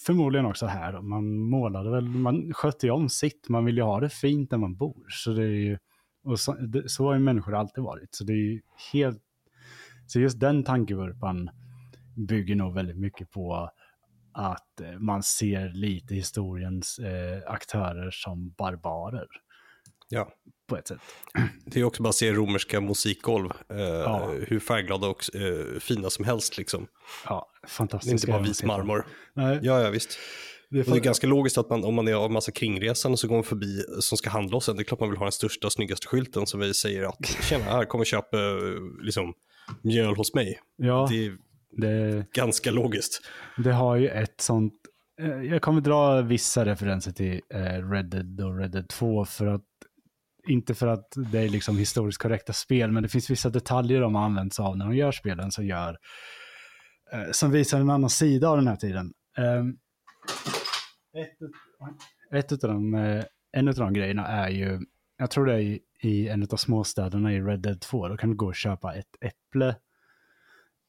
[0.05, 3.99] förmodligen också här, man målade väl, man skötte ju om sitt, man vill ju ha
[3.99, 5.05] det fint där man bor.
[5.09, 5.77] Så det är ju,
[6.23, 8.61] och så, det, så har ju människor alltid varit, så det är ju
[8.93, 9.21] helt,
[10.07, 11.49] så just den tankevurpan
[12.15, 13.69] bygger nog väldigt mycket på
[14.31, 19.27] att eh, man ser lite historiens eh, aktörer som barbarer.
[20.09, 20.33] Ja.
[20.69, 20.99] På ett sätt.
[21.65, 23.49] Det är också bara att se romerska musikgolv.
[23.69, 24.31] Eh, ja.
[24.47, 26.87] Hur färgglada och eh, fina som helst liksom.
[27.25, 28.13] Ja, fantastiskt.
[28.13, 29.05] Inte bara vit marmor.
[29.33, 29.59] Nej.
[29.61, 30.19] Ja, ja visst.
[30.69, 33.27] Det är, det är ganska logiskt att man, om man är av massa kringresande så
[33.27, 34.65] går man förbi som ska handla oss.
[34.65, 37.25] Det är klart man vill ha den största och snyggaste skylten som vi säger att
[37.49, 38.37] tjena, här kommer köpa
[39.01, 39.33] liksom,
[39.81, 40.59] mjöl hos mig.
[40.77, 41.37] Ja, det är
[41.71, 43.21] det, ganska logiskt.
[43.57, 44.73] Det har ju ett sånt,
[45.21, 49.45] eh, jag kommer dra vissa referenser till eh, Red Dead och Red Dead 2 för
[49.45, 49.65] att
[50.49, 54.15] inte för att det är liksom historiskt korrekta spel, men det finns vissa detaljer de
[54.15, 55.97] använder sig av när de gör spelen som gör,
[57.13, 59.13] eh, som visar en annan sida av den här tiden.
[59.37, 59.63] Eh,
[61.21, 64.79] ett, ett av de, eh, en av de grejerna är ju,
[65.17, 68.29] jag tror det är i, i en av småstäderna i Red Dead 2, då kan
[68.29, 69.75] du gå och köpa ett äpple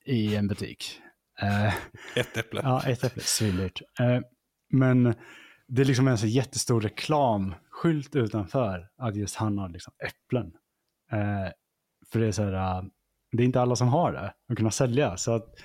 [0.04, 1.00] i en butik.
[1.42, 1.74] Eh,
[2.16, 2.60] ett äpple?
[2.64, 3.82] Ja, ett äpple, svindyrt.
[4.00, 4.20] Eh,
[4.70, 5.14] men
[5.70, 10.52] det är liksom en så jättestor reklamskylt utanför att just han har liksom äpplen.
[11.12, 11.52] Eh,
[12.12, 12.88] för det är så här, uh,
[13.32, 15.16] det är inte alla som har det att kunna sälja.
[15.16, 15.60] Så att,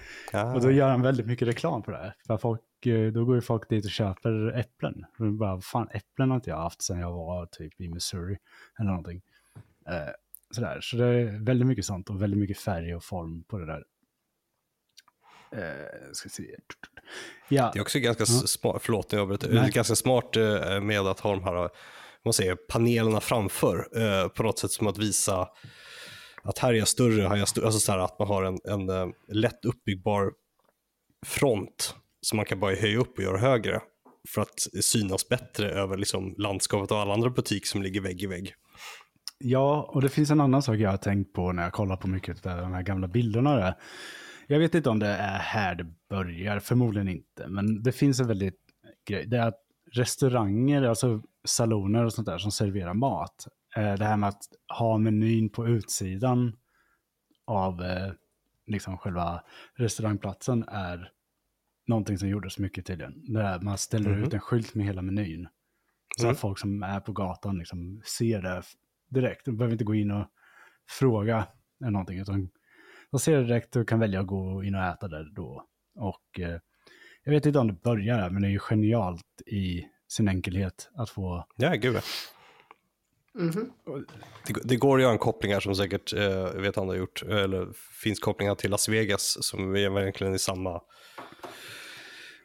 [0.54, 2.14] Och då gör han väldigt mycket reklam på det.
[2.28, 5.06] För folk, uh, då går ju folk dit och köper äpplen.
[5.20, 8.38] Och bara, fan äpplen har inte jag haft sedan jag var typ i Missouri
[8.80, 9.22] eller någonting.
[9.90, 10.12] Uh,
[10.52, 10.80] sådär.
[10.82, 13.84] Så det är väldigt mycket sånt och väldigt mycket färg och form på det där.
[15.54, 16.44] Uh, ska se.
[17.50, 17.70] Ja.
[17.74, 18.48] Det är också ganska mm.
[18.48, 21.70] smart, förlåt jag det är ganska smart uh, med att ha de här
[22.26, 25.48] man säger, panelerna framför uh, på något sätt som att visa
[26.44, 27.66] att här är jag större, här är jag större.
[27.66, 30.32] Alltså så här, att man har en, en lätt uppbyggbar
[31.26, 33.82] front som man kan bara höja upp och göra högre
[34.30, 38.28] för att synas bättre över liksom landskapet och alla andra butiker som ligger vägg i
[38.28, 38.56] vägg.
[39.38, 42.08] Ja, och det finns en annan sak jag har tänkt på när jag kollar på
[42.08, 43.56] mycket av de här gamla bilderna.
[43.56, 43.76] Där.
[44.48, 47.48] Jag vet inte om det är här det börjar, förmodligen inte.
[47.48, 48.60] Men det finns en väldigt
[49.08, 49.26] grej.
[49.28, 53.48] Det är att restauranger, alltså saloner och sånt där som serverar mat.
[53.76, 54.44] Eh, det här med att
[54.78, 56.56] ha menyn på utsidan
[57.46, 58.12] av eh,
[58.68, 59.44] liksom själva
[59.76, 61.12] restaurangplatsen är
[61.88, 63.34] någonting som gjordes mycket tydligen.
[63.34, 64.28] Där man ställer mm -hmm.
[64.28, 65.48] ut en skylt med hela menyn.
[66.18, 66.32] Så mm.
[66.32, 68.64] att folk som är på gatan liksom ser det
[69.10, 69.46] direkt.
[69.46, 70.28] De behöver inte gå in och
[70.90, 71.48] fråga
[71.82, 72.50] eller någonting, utan
[73.12, 75.66] de ser det direkt och kan välja att gå in och äta där då.
[75.96, 76.60] Och eh,
[77.24, 80.90] jag vet inte om det börjar här, men det är ju genialt i sin enkelhet
[80.96, 81.48] att få...
[81.56, 81.98] Ja, gud
[83.40, 83.70] Mm -hmm.
[84.48, 87.68] det, det, går att göra en koppling här som säkert eh, vet andra gjort, eller
[88.04, 90.82] finns kopplingar till Las Vegas som är verkligen i samma,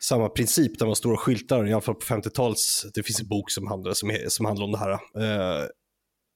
[0.00, 2.58] samma princip där man står och skyltar, i alla fall på 50-talet,
[2.94, 4.92] det finns en bok som handlar, som, som handlar om det här.
[4.92, 5.66] Eh,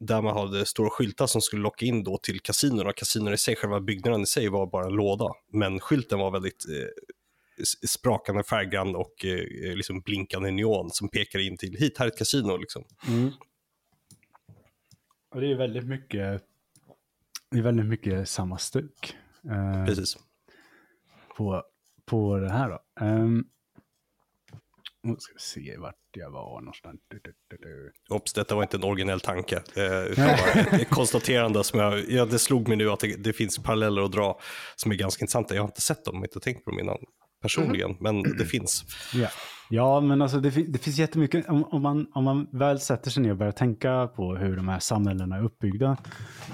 [0.00, 2.92] där man hade stora skyltar som skulle locka in då till kasinorna.
[2.92, 6.64] Kasinorna i sig, själva byggnaden i sig var bara en låda, men skylten var väldigt
[6.68, 6.88] eh,
[7.88, 12.18] sprakande färggrann och eh, liksom blinkande neon som pekar in till hit, här är ett
[12.18, 12.84] kasino liksom.
[13.08, 13.30] Mm.
[15.30, 16.42] Och det är väldigt mycket,
[17.50, 19.16] det är väldigt mycket samma stuk.
[19.44, 20.18] Eh, Precis.
[21.36, 21.62] På,
[22.04, 23.04] på det här då.
[23.06, 23.48] Um,
[25.04, 27.00] nu ska vi se vart jag var någonstans.
[28.10, 29.62] Ops, detta var inte en originell tanke.
[29.76, 33.58] Eh, utan ett konstaterande som jag, ja, det slog mig nu att det, det, finns
[33.58, 34.40] paralleller att dra
[34.76, 35.54] som är ganska intressanta.
[35.54, 36.98] Jag har inte sett dem, inte tänkt på dem innan
[37.42, 37.98] personligen, mm.
[38.00, 38.84] men det finns.
[39.14, 39.28] Ja,
[39.70, 41.48] ja men alltså det, det finns jättemycket.
[41.48, 44.68] Om, om, man, om man väl sätter sig ner och börjar tänka på hur de
[44.68, 45.96] här samhällena är uppbyggda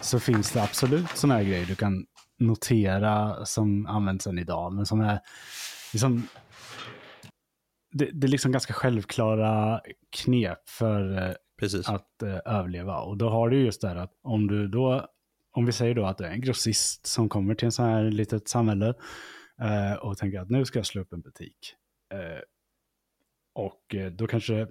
[0.01, 2.07] så finns det absolut sådana här grejer du kan
[2.38, 5.20] notera som används än idag, men som är
[5.92, 6.28] liksom
[7.93, 9.80] det, det, är liksom ganska självklara
[10.11, 11.88] knep för eh, Precis.
[11.88, 13.01] att uh, överleva.
[13.01, 15.07] Och då har du just det här att om du då,
[15.53, 18.11] om vi säger då att det är en grossist som kommer till en sån här
[18.11, 18.88] litet samhälle
[19.62, 21.74] uh, och tänker att nu ska jag slå upp en butik.
[23.55, 24.68] Och då kanske,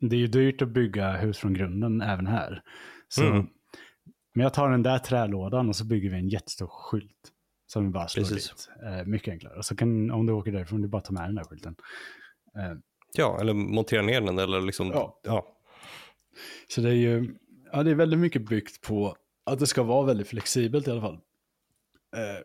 [0.00, 2.62] det är ju dyrt att bygga hus från grunden även här.
[3.08, 3.46] Så mm.
[4.34, 7.32] men jag tar den där trälådan och så bygger vi en jättestor skylt.
[7.72, 8.48] Som vi bara slår Precis.
[8.48, 8.70] dit.
[8.82, 9.56] Eh, mycket enklare.
[9.56, 11.76] Och så kan, om du åker därifrån, du bara ta med den där skylten.
[12.56, 12.72] Eh,
[13.14, 15.20] Ja, eller montera ner den eller liksom, Ja.
[15.22, 15.56] ja.
[16.68, 17.34] Så det är ju,
[17.72, 21.00] ja det är väldigt mycket byggt på att det ska vara väldigt flexibelt i alla
[21.00, 21.14] fall.
[22.16, 22.40] Eh,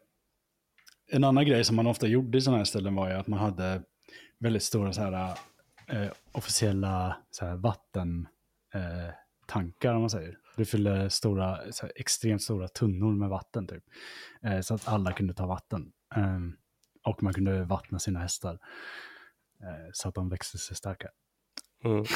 [1.11, 3.39] en annan grej som man ofta gjorde i sådana här ställen var ju att man
[3.39, 3.81] hade
[4.39, 5.37] väldigt stora så här,
[5.87, 8.29] eh, officiella så här, vattentankar
[9.89, 10.37] eh, om man säger.
[10.55, 13.83] Du fyllde stora, här, extremt stora tunnor med vatten typ.
[14.41, 15.91] Eh, så att alla kunde ta vatten.
[16.15, 16.39] Eh,
[17.03, 18.59] och man kunde vattna sina hästar.
[19.63, 21.07] Eh, så att de växte sig starka.
[21.85, 22.03] Mm.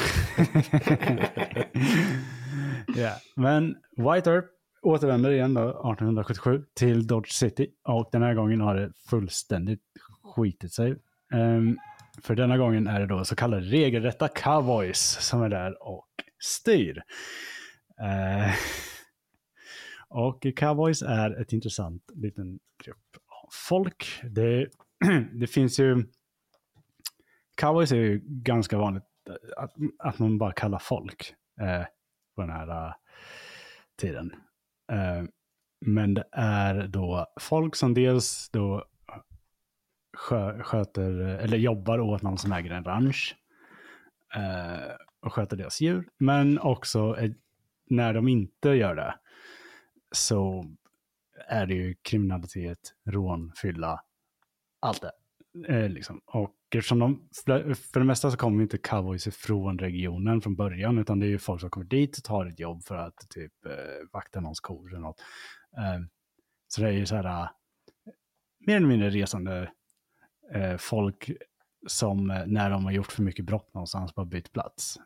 [2.96, 4.44] Ja, Men White Earp
[4.82, 9.82] återvänder igen då 1877 till Dodge City och den här gången har det fullständigt
[10.22, 10.96] skitit sig.
[11.34, 11.78] Ehm,
[12.22, 17.02] för denna gången är det då så kallade regelrätta cowboys som är där och styr.
[18.00, 18.52] Eh,
[20.08, 24.20] och cowboys är ett intressant liten grupp av folk.
[24.22, 24.68] Det,
[25.40, 26.04] det finns ju...
[27.54, 29.04] Cowboys är ju ganska vanligt
[29.56, 31.84] att, att man bara kallar folk eh,
[32.34, 32.92] på den här uh,
[34.00, 34.34] tiden.
[34.92, 35.24] Eh,
[35.80, 38.84] men det är då folk som dels då
[40.16, 43.36] skö, sköter, eller jobbar åt någon som äger en ranch
[44.34, 46.08] eh, och sköter deras djur.
[46.18, 47.30] Men också eh,
[47.86, 49.14] när de inte gör det
[50.12, 50.66] så
[51.48, 54.02] är det ju kriminalitet, rån, fylla,
[54.80, 55.12] allt det.
[55.68, 56.20] Eh, liksom.
[56.26, 57.28] Och eftersom de,
[57.74, 61.38] för det mesta så kommer inte cowboys ifrån regionen från början, utan det är ju
[61.38, 63.72] folk som kommer dit och tar ett jobb för att typ eh,
[64.12, 65.20] vakta någons kor eller något.
[65.76, 66.00] Eh,
[66.68, 67.48] så det är ju så här, eh,
[68.66, 69.72] mer eller mindre resande
[70.78, 71.30] folk
[71.86, 74.98] som när de har gjort för mycket brott någonstans bara bytt plats.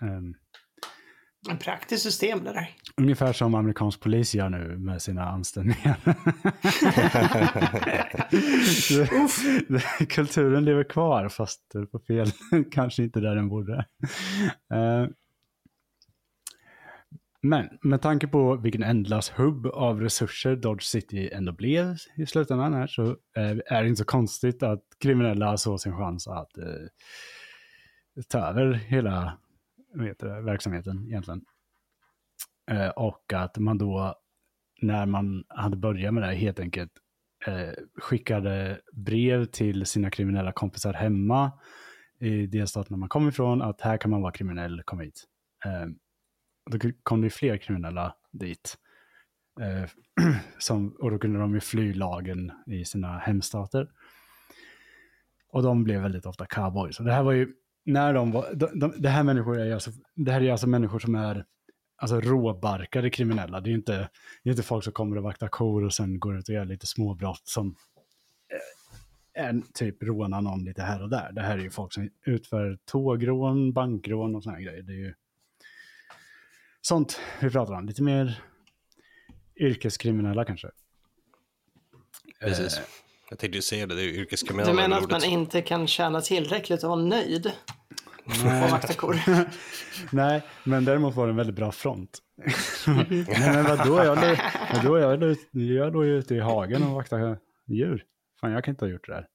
[0.00, 0.34] Ehm,
[1.48, 2.70] en praktiskt system det där.
[2.96, 5.96] Ungefär som amerikansk polis gör nu med sina anställningar.
[10.06, 12.30] Kulturen lever kvar fast på fel,
[12.72, 13.86] kanske inte där den borde.
[14.74, 15.06] Eh,
[17.42, 22.74] Men med tanke på vilken ändlös hubb av resurser Dodge City ändå blev i slutändan
[22.74, 23.04] här så
[23.36, 26.64] eh, är det inte så konstigt att kriminella såg sin chans att eh,
[28.28, 29.38] ta över hela
[29.94, 31.44] det, verksamheten egentligen.
[32.70, 34.14] Eh, och att man då,
[34.82, 36.92] när man hade börjat med det här, helt enkelt
[37.46, 41.52] eh, skickade brev till sina kriminella kompisar hemma
[42.20, 45.24] i delstaten man kom ifrån, att här kan man vara kriminell, kom hit.
[45.64, 45.86] Eh,
[46.70, 48.76] då kom det fler kriminella dit.
[49.60, 49.90] Eh,
[50.58, 53.90] som, och då kunde de ju fly lagen i sina hemstater.
[55.52, 56.98] Och de blev väldigt ofta cowboys.
[56.98, 57.54] Och det här var ju,
[57.84, 60.98] när de var, de, de, det här människor är alltså, det här är alltså människor
[60.98, 61.44] som är
[61.96, 63.60] alltså råbarkade kriminella.
[63.60, 64.10] Det är inte,
[64.42, 66.64] det är inte folk som kommer och vaktar kor och sen går ut och gör
[66.64, 67.76] lite småbrott som
[69.34, 71.32] eh, är typ rånar någon lite här och där.
[71.32, 74.82] Det här är ju folk som utför tågrån, bankrån och här grejer.
[74.82, 75.14] Det är ju
[76.80, 77.86] sånt vi pratar om.
[77.86, 78.42] Lite mer
[79.56, 80.70] yrkeskriminella kanske.
[82.40, 82.80] Precis.
[83.30, 84.70] Jag tänkte ju säga det, det är ju yrkeskriminella.
[84.70, 87.52] Du menar att man inte kan tjäna tillräckligt och vara nöjd?
[88.96, 89.16] Kor.
[90.12, 92.18] Nej, men däremot var det en väldigt bra front.
[92.86, 94.38] Nej, men vadå, jag låg,
[94.74, 98.04] vadå, jag låg, jag låg ju ute i hagen och vaktade djur.
[98.40, 99.26] Fan, jag kan inte ha gjort det där.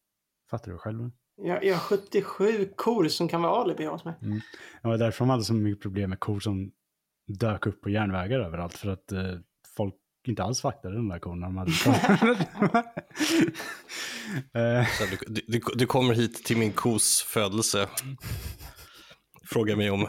[0.49, 1.11] Fattar du själv?
[1.41, 4.13] Jag, jag har 77 kor som kan vara alibi åt mig.
[4.81, 6.71] Det var därför de hade så mycket problem med kor som
[7.27, 8.73] dök upp på järnvägar överallt.
[8.73, 9.33] För att eh,
[9.75, 9.95] folk
[10.27, 11.45] inte alls vaktade de där korna.
[11.45, 11.93] De hade Så
[15.27, 17.87] Du, du, du, kommer hit till min kos födelse.
[19.45, 20.07] Frågar mig om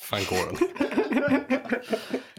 [0.00, 0.56] fan går den?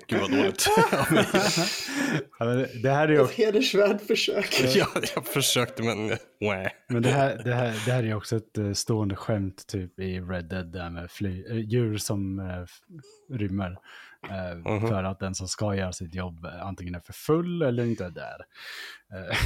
[0.08, 0.68] Gud vad dåligt.
[2.40, 4.62] ja, men det här är ju också, hedersvärd försök.
[4.76, 6.08] ja, jag försökte men
[6.40, 6.76] nej.
[6.90, 10.20] men det här, det, här, det här är också ett eh, stående skämt typ i
[10.20, 12.66] Red Dead där med fly, eh, djur som eh,
[13.38, 13.78] rymmer.
[14.30, 14.88] Eh, Mhm.
[14.88, 18.06] För att den som ska göra sitt jobb eh, antingen är för full eller inte
[18.06, 18.46] är där.
[19.14, 19.38] Eh,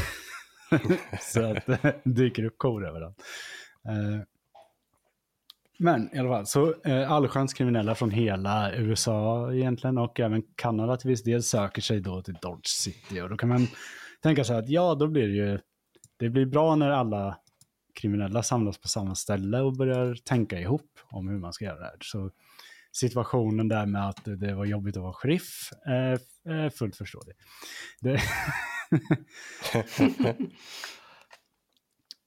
[1.21, 3.17] så att det dyker upp kor överallt.
[3.88, 4.21] Eh,
[5.80, 10.97] men i alla fall, så eh, allsköns kriminella från hela USA egentligen och även Kanada
[10.97, 13.21] till viss del söker sig då till Dodge City.
[13.21, 13.67] Och då kan man
[14.21, 15.59] tänka sig att ja, då blir det ju,
[16.17, 17.38] det blir bra när alla
[17.93, 21.86] kriminella samlas på samma ställe och börjar tänka ihop om hur man ska göra det
[21.86, 21.97] här.
[22.01, 22.32] Så
[22.91, 26.19] situationen där med att det var jobbigt att vara sheriff är,
[26.49, 27.35] är fullt förståelig.
[28.01, 28.21] Det...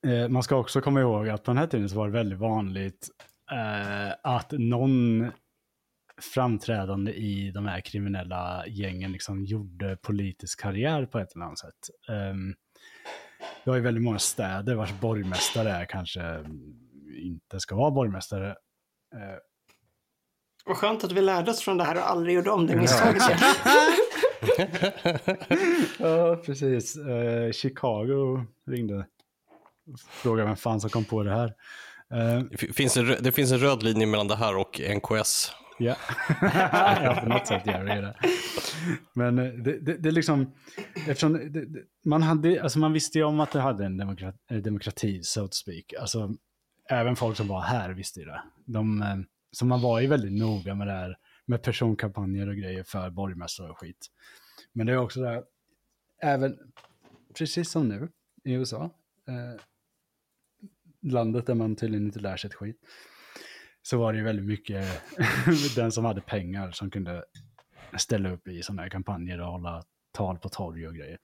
[0.07, 2.39] Eh, Man ska också komma ihåg att på den här tiden så var det väldigt
[2.39, 3.09] vanligt
[3.53, 5.31] eh, att någon
[6.35, 11.91] framträdande i de här kriminella gängen liksom gjorde politisk karriär på ett eller annat sätt.
[12.09, 12.55] Um,
[13.65, 16.45] det har ju väldigt många städer vars borgmästare kanske
[17.17, 18.49] inte ska vara borgmästare.
[19.15, 19.39] Uh,
[20.65, 23.23] Vad skönt att vi lärde oss från det här och aldrig gjorde om det misstaget.
[25.99, 26.97] ja, precis.
[26.97, 29.07] Uh, Chicago ringde
[30.09, 31.55] frågade vem fan som kom på det här.
[32.15, 35.53] Uh, finns en, det finns en röd linje mellan det här och NKS.
[35.79, 35.97] Ja,
[37.03, 38.15] ja på något sätt gör det det.
[39.15, 40.53] Men det, det, det är liksom,
[41.09, 41.65] eftersom det,
[42.05, 45.53] man, hade, alltså man visste ju om att det hade en demokrati, demokrati, so to
[45.53, 45.93] speak.
[46.01, 46.35] Alltså,
[46.89, 48.43] även folk som var här visste ju det.
[48.67, 49.05] De,
[49.53, 53.71] så man var ju väldigt noga med det här, med personkampanjer och grejer för borgmästare
[53.71, 54.07] och skit.
[54.73, 55.45] Men det är också det här,
[56.23, 56.59] även,
[57.39, 58.09] precis som nu
[58.45, 58.91] i USA,
[59.29, 59.61] eh,
[61.03, 62.81] landet där man tydligen inte lär sig ett skit,
[63.83, 65.03] så var det ju väldigt mycket
[65.77, 67.25] den som hade pengar som kunde
[67.99, 71.19] ställa upp i sådana här kampanjer och hålla tal på torg och grejer.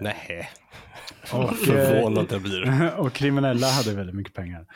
[0.00, 0.50] Nej,
[1.32, 2.94] och, förvånad jag blir.
[2.98, 4.66] Och kriminella hade väldigt mycket pengar.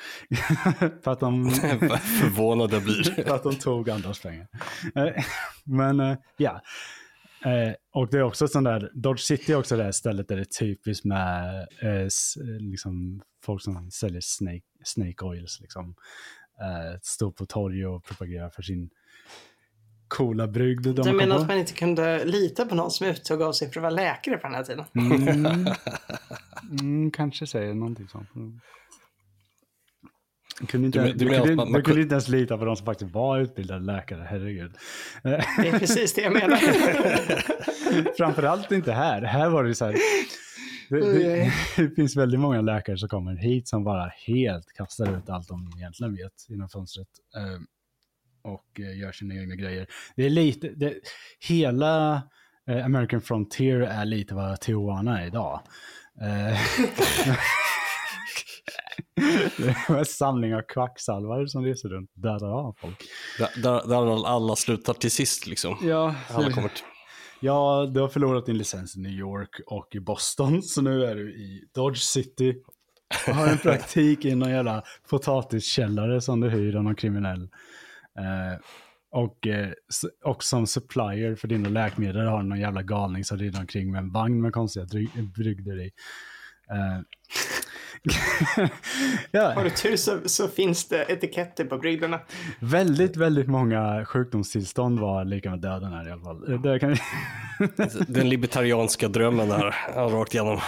[1.03, 1.51] för att de...
[2.21, 3.25] förvånad jag blir.
[3.25, 4.49] för att de tog andras pengar.
[5.65, 6.63] Men ja,
[7.93, 10.67] och det är också sån där, Dodge City är också det stället där det är
[10.67, 11.67] typiskt med
[12.61, 15.61] liksom, folk som säljer snake, snake oils.
[15.61, 15.95] Liksom
[16.61, 18.91] eh, stå på torg och propagera för sin
[20.09, 20.87] coola brygd.
[20.87, 23.81] De du menar att man inte kunde lita på någon som uttog av sig för
[23.81, 24.85] att vara läkare på den här tiden?
[24.95, 25.67] Mm.
[26.81, 28.29] Mm, kanske säger någonting sånt.
[30.61, 32.87] Du kunde inte, du, du, kunde, man, man kunde inte ens lita på de som
[32.87, 34.73] faktiskt var utbildade läkare, herregud.
[35.23, 36.57] Det är precis det jag menar.
[38.17, 39.23] Framförallt inte här.
[39.23, 39.97] Här var det så här,
[40.89, 45.31] det, det, det, finns väldigt många läkare som kommer hit som bara helt kastar ut
[45.31, 47.09] allt de egentligen vet inom fönstret.
[48.47, 49.87] Eh, och eh, gör sina egna grejer.
[50.17, 50.95] Det är lite, det,
[51.49, 52.23] hela
[52.71, 55.61] eh, American Frontier är lite vad Tijuana är idag.
[56.21, 56.59] Eh,
[59.57, 63.03] det är en samling av kvacksalvare som reser runt och dödar av folk.
[63.39, 65.77] Där, där, där alla slutar till sist liksom.
[65.83, 66.85] Ja, alla kommer till
[67.41, 71.15] Ja, du har förlorat din licens i New York och i Boston, så nu är
[71.15, 72.55] du i Dodge City.
[73.29, 77.49] Och har en praktik i någon jävla potatiskällare som du hyr av någon kriminell.
[78.19, 78.59] Eh,
[79.11, 79.71] och, eh,
[80.25, 83.99] och som supplier för dina läkemedel har du någon jävla galning som rider omkring med
[83.99, 84.87] en vagn med konstiga
[85.35, 85.91] brygder i.
[86.71, 87.01] Eh,
[89.31, 89.53] ja.
[89.53, 92.21] Har du tur så, så, finns det etiketter på brygderna.
[92.61, 96.63] Väldigt, väldigt många sjukdomstillstånd var lika med döden här i alla fall.
[96.63, 96.97] Det kan...
[98.09, 100.61] Den libertarianska drömmen där, rakt igenom.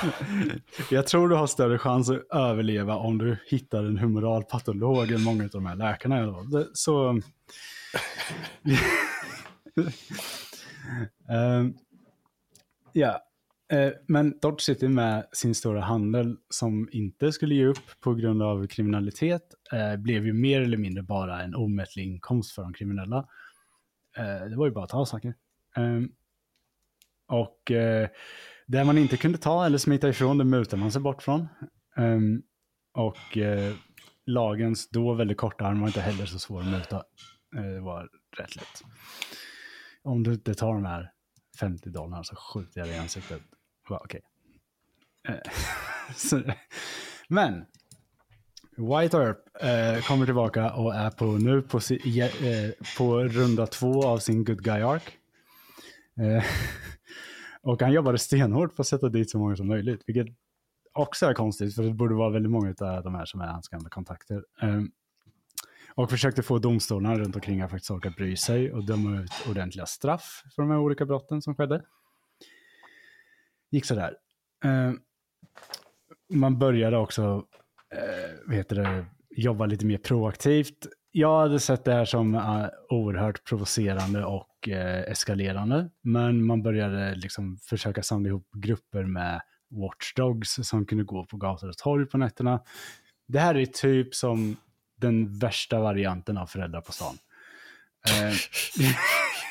[0.90, 5.22] Jag tror du har större chans att överleva om du hittar en humoral patolog än
[5.22, 6.34] många av de här läkarna.
[6.72, 7.08] Så...
[7.08, 7.22] um,
[12.92, 13.27] ja,
[13.72, 18.42] Eh, men Dodge City med sin stora handel som inte skulle ge upp på grund
[18.42, 19.42] av kriminalitet
[19.72, 23.28] eh, blev ju mer eller mindre bara en omättlig inkomst för de kriminella.
[24.16, 25.34] Eh, det var ju bara att ta saker.
[25.76, 26.12] Ehm,
[27.28, 28.08] och eh,
[28.66, 31.48] det man inte kunde ta eller smita ifrån, det mutade man sig bort från.
[31.96, 32.42] Ehm,
[32.94, 33.74] och eh,
[34.26, 36.96] lagens då väldigt korta arm var inte heller så svår att muta.
[37.56, 38.82] Eh, det var rätt lätt.
[40.02, 41.12] Om du inte tar de här
[41.60, 43.42] 50 dollarna så skjuter jag dig i ansiktet.
[43.96, 44.20] Okej.
[45.28, 45.34] Eh,
[46.38, 46.54] okay.
[47.28, 47.64] Men
[48.76, 54.06] White Earp eh, kommer tillbaka och är på, nu på, si, eh, på runda två
[54.06, 55.02] av sin Good Guy Arc.
[56.20, 56.44] Eh,
[57.62, 60.26] och han jobbade stenhårt på att sätta dit så många som möjligt, vilket
[60.92, 63.68] också är konstigt, för det borde vara väldigt många av de här som är hans
[63.68, 64.44] gamla kontakter.
[64.62, 64.90] Ehm,
[65.94, 69.86] och försökte få domstolarna runt omkring att faktiskt orka bry sig och döma ut ordentliga
[69.86, 71.82] straff för de här olika brotten som skedde
[73.70, 74.14] gick sådär.
[74.64, 74.92] Eh,
[76.32, 77.44] man började också,
[77.94, 80.86] eh, vet det, jobba lite mer proaktivt.
[81.10, 87.14] Jag hade sett det här som eh, oerhört provocerande och eh, eskalerande, men man började
[87.14, 89.40] liksom försöka samla ihop grupper med
[89.70, 92.60] watchdogs som kunde gå på gator och torg på nätterna.
[93.28, 94.56] Det här är typ som
[94.96, 97.18] den värsta varianten av föräldrar på stan.
[98.08, 98.34] Eh,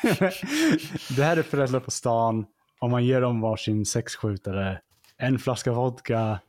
[1.16, 2.46] det här är föräldrar på stan
[2.78, 4.80] om man ger dem varsin sexskjutare,
[5.16, 6.40] en flaska vodka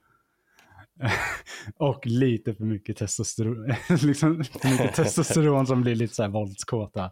[1.77, 7.11] och lite för mycket testosteron, liksom för mycket testosteron som blir lite så här våldskåta.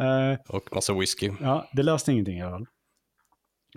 [0.00, 1.30] Uh, och massa whisky.
[1.40, 2.66] Ja, det löste ingenting i alla fall.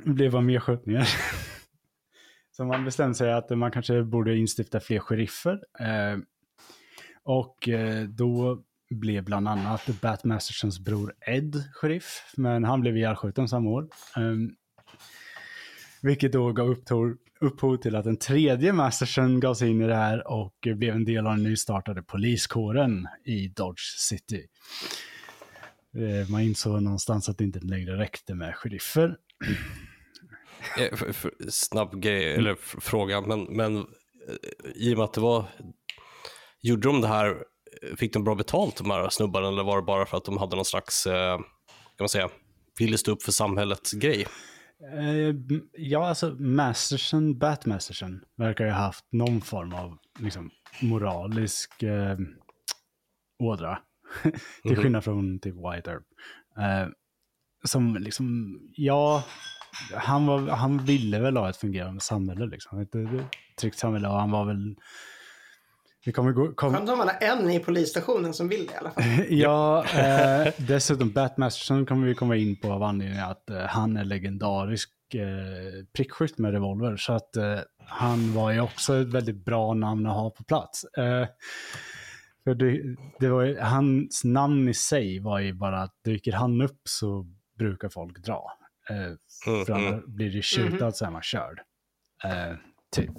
[0.04, 1.08] Det blev bara mer skjutningar.
[2.52, 5.54] Så man bestämde sig att man kanske borde instifta fler sheriffer.
[5.54, 6.24] Uh,
[7.24, 13.48] och uh, då blev bland annat Bat Mastersons bror Ed sheriff, men han blev ihjälskjuten
[13.48, 13.88] samma år.
[14.18, 14.56] Um,
[16.06, 19.96] vilket då gav upphov, upphov till att den tredje Masterson gav sig in i det
[19.96, 24.46] här och blev en del av den nystartade poliskåren i Dodge City.
[25.98, 29.18] Eh, man insåg någonstans att det inte längre räckte med sheriffer.
[30.80, 31.00] Eh,
[31.50, 33.84] snabb grej, eller fråga, men, men eh,
[34.76, 35.46] i och med att det var,
[36.62, 37.36] gjorde de det här,
[37.98, 40.56] fick de bra betalt de här snubbarna eller var det bara för att de hade
[40.56, 41.44] någon slags, kan
[42.00, 42.30] man säga,
[42.80, 44.26] ville stå upp för samhället-grej?
[45.78, 50.52] Ja, alltså Masterson, Batmasterson verkar ju ha haft någon form av liksom,
[50.82, 52.18] moralisk eh,
[53.44, 53.80] ådra.
[54.64, 54.82] Till mhm.
[54.84, 56.04] skillnad från typ White Earp.
[56.58, 56.92] Eh,
[57.64, 59.24] som liksom, ja,
[59.94, 62.80] han, var, han ville väl ha ett fungerande samhälle liksom.
[62.80, 63.26] Ett, ett
[63.62, 64.76] tryggt samhälle och han var väl...
[66.06, 66.54] Vi kommer gå...
[66.54, 66.74] Kom...
[66.74, 69.04] Skönt om man har en i polisstationen som vill det i alla fall.
[69.30, 74.04] ja, eh, dessutom Batmasterson kommer vi komma in på av anledningen att eh, han är
[74.04, 76.98] legendarisk eh, prickskytt med revolver.
[76.98, 80.84] Så att eh, han var ju också ett väldigt bra namn att ha på plats.
[80.84, 81.28] Eh,
[82.44, 86.62] för det, det var ju, hans namn i sig var ju bara att dyker han
[86.62, 87.26] upp så
[87.58, 88.52] brukar folk dra.
[88.90, 89.06] Eh,
[89.48, 90.16] mm, för annars mm.
[90.16, 90.92] blir det shootout mm.
[90.92, 91.62] så är man körd.
[92.24, 92.56] Eh,
[92.96, 93.12] typ.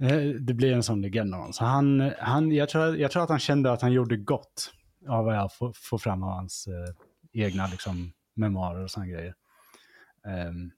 [0.00, 1.52] Eh, det blir en sån legend av honom.
[1.52, 4.72] Så han, han, jag, tror, jag tror att han kände att han gjorde gott
[5.08, 6.94] av vad jag får, får fram av hans eh,
[7.44, 9.34] egna liksom, memoarer och sådana grejer.
[10.48, 10.72] Um,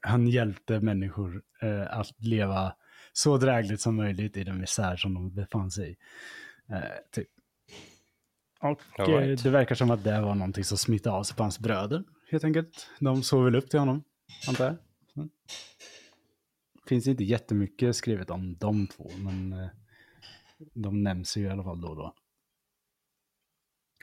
[0.00, 2.74] han hjälpte människor uh, att leva
[3.12, 5.96] så drägligt som möjligt i den misär som de befann sig i.
[6.74, 6.80] Uh,
[7.12, 7.28] typ.
[8.60, 9.38] Och right.
[9.38, 12.04] uh, det verkar som att det var någonting som smittade av sig på hans bröder,
[12.30, 12.90] helt enkelt.
[13.00, 14.04] De såg väl upp till honom,
[14.48, 14.76] antar jag.
[15.14, 15.28] Så.
[16.86, 19.68] Finns inte jättemycket skrivet om de två, men
[20.74, 22.14] de nämns ju i alla fall då och då.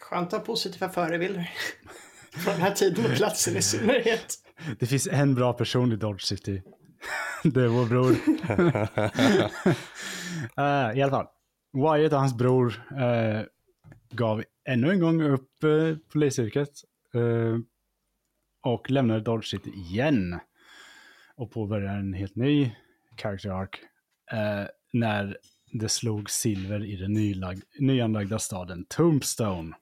[0.01, 1.49] Skönt att ha positiva förebilder.
[2.31, 4.35] Från den här tiden och platsen i synnerhet.
[4.79, 6.61] Det finns en bra person i Dodge City.
[7.43, 8.11] Det är vår bror.
[10.59, 11.27] uh, I alla fall.
[11.73, 13.41] Wyatt och hans bror uh,
[14.11, 16.69] gav ännu en gång upp uh, polisyrket.
[17.15, 17.59] Uh,
[18.63, 20.39] och lämnade Dodge City igen.
[21.39, 22.71] Och påbörjade en helt ny
[23.17, 23.69] character arc.
[24.93, 25.37] när
[25.71, 27.13] det slog silver i den
[27.79, 29.75] nyanlagda staden Tombstone.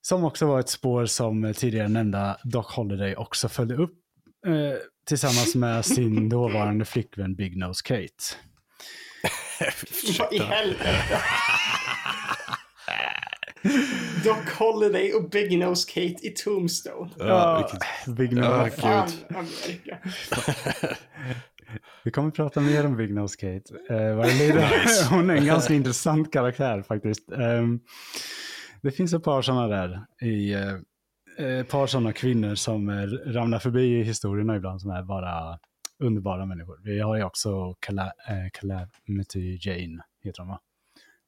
[0.00, 3.98] Som också var ett spår som tidigare nämnda Doc Holiday också följde upp
[4.46, 8.24] eh, tillsammans med sin dåvarande flickvän Big Nose Kate.
[10.18, 11.18] Vad i helvete?
[14.24, 17.10] Doc Holiday och Big Nose Kate i Tombstone.
[17.18, 17.68] Ja,
[18.06, 19.12] Big Nose Kate.
[22.04, 23.74] Vi kommer prata mer om Big Nose Kate.
[24.26, 25.06] Nice.
[25.10, 27.32] Hon är en ganska intressant karaktär faktiskt.
[27.32, 27.80] Um,
[28.82, 33.02] det finns ett par sådana där i eh, ett par sådana kvinnor som eh,
[33.32, 35.58] ramlar förbi i historierna ibland som är bara
[35.98, 36.80] underbara människor.
[36.84, 40.60] Vi har ju också Cala eh, Calamity Jane, heter hon va?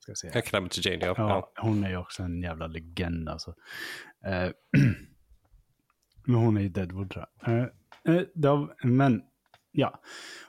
[0.01, 0.29] Ska.
[0.35, 1.15] Ja, Calamity Jane, ja.
[1.17, 1.53] ja.
[1.57, 3.55] Hon är ju också en jävla legend alltså.
[4.27, 4.51] Eh,
[6.27, 7.55] men hon är i Deadwood tror jag.
[7.55, 7.65] Eh,
[8.17, 9.23] eh, har, men,
[9.73, 10.01] ja.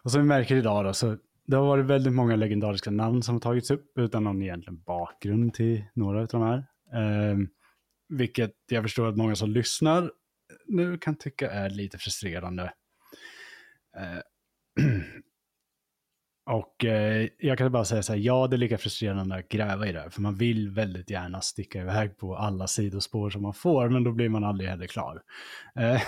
[0.04, 3.36] Och som vi märker idag då, så det har varit väldigt många legendariska namn som
[3.36, 6.58] har tagits upp utan någon egentligen bakgrund till några av de här.
[6.94, 7.38] Eh,
[8.10, 10.12] vilket jag förstår att många som lyssnar
[10.66, 12.74] nu kan tycka är lite frustrerande.
[13.98, 14.20] Eh,
[16.52, 19.88] och eh, jag kan bara säga så här, ja det är lika frustrerande att gräva
[19.88, 23.90] i det, för man vill väldigt gärna sticka iväg på alla sidospår som man får,
[23.90, 25.22] men då blir man aldrig heller klar.
[25.76, 26.02] Eh,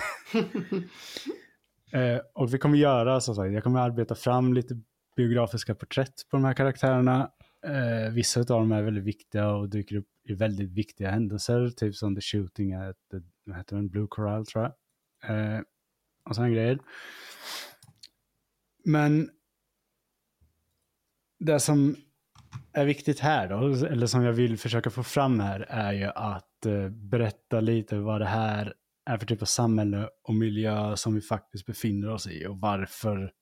[2.00, 4.80] eh och vi kommer göra, så sagt, jag kommer arbeta fram lite
[5.16, 7.30] biografiska porträtt på de här karaktärerna.
[7.66, 11.94] Eh, vissa av dem är väldigt viktiga och dyker upp i väldigt viktiga händelser, typ
[11.94, 14.74] som The Shooting at the, vad heter den, Blue Corral tror jag.
[15.30, 15.60] Eh,
[16.28, 16.78] och sådana grejer.
[18.84, 19.30] Men
[21.44, 21.96] det som
[22.72, 26.66] är viktigt här då, eller som jag vill försöka få fram här, är ju att
[26.66, 28.74] eh, berätta lite vad det här
[29.06, 33.32] är för typ av samhälle och miljö som vi faktiskt befinner oss i och varför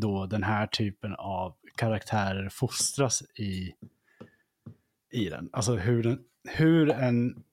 [0.00, 3.72] då den här typen av karaktärer fostras i
[5.12, 5.50] i den.
[5.52, 6.18] Alltså hur, den,
[6.48, 7.44] hur en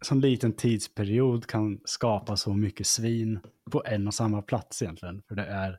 [0.00, 3.40] sån liten tidsperiod kan skapa så mycket svin
[3.70, 5.22] på en och samma plats egentligen.
[5.28, 5.78] För det är,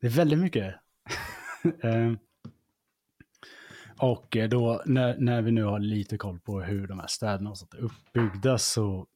[0.00, 0.74] det är väldigt mycket.
[1.82, 2.12] Eh,
[3.98, 7.50] och eh, då när, när vi nu har lite koll på hur de här städerna
[7.50, 9.06] och sånt är uppbyggda så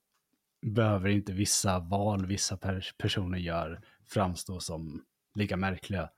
[0.63, 5.05] behöver inte vissa val vissa pers personer gör framstå som
[5.35, 6.11] lika märkliga.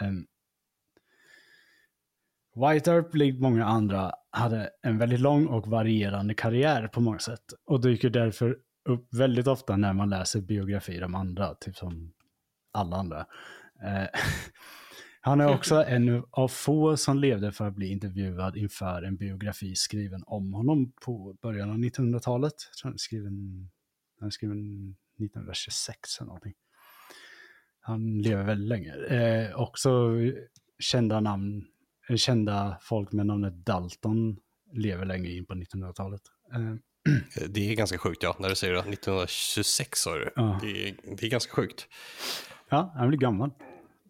[0.00, 0.26] Ehm, um,
[2.54, 7.44] White Earp, likt många andra, hade en väldigt lång och varierande karriär på många sätt.
[7.64, 12.12] Och dyker därför upp väldigt ofta när man läser biografier om andra, typ som
[12.72, 13.18] alla andra.
[13.84, 14.06] Uh,
[15.20, 19.74] han är också en av få som levde för att bli intervjuad inför en biografi
[19.76, 22.54] skriven om honom på början av 1900-talet.
[22.70, 23.68] Jag tror han är skriven,
[24.20, 24.58] han är skriven
[25.18, 26.54] 1926 eller någonting.
[27.80, 28.94] Han lever väldigt länge.
[28.94, 30.10] Eh, också
[30.78, 31.66] kända namn,
[32.08, 34.36] eh, kända folk med namnet Dalton
[34.72, 36.20] lever länge in på 1900-talet.
[36.54, 36.74] Eh,
[37.48, 38.80] Det är ganska sjukt, ja, när du säger det.
[38.80, 40.30] 1926 sa du.
[40.36, 40.58] Ja.
[40.62, 41.88] Det, är, det är ganska sjukt.
[42.68, 43.50] ja, han blir gammal.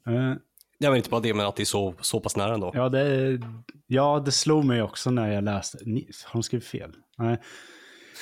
[0.06, 0.34] Eh,
[0.82, 2.72] Ja, men inte bara det, men att det är så, så pass nära ändå.
[2.74, 3.38] Ja det,
[3.86, 5.78] ja, det slog mig också när jag läste.
[5.84, 6.92] Ni, har de skrivit fel?
[7.18, 7.38] Nej.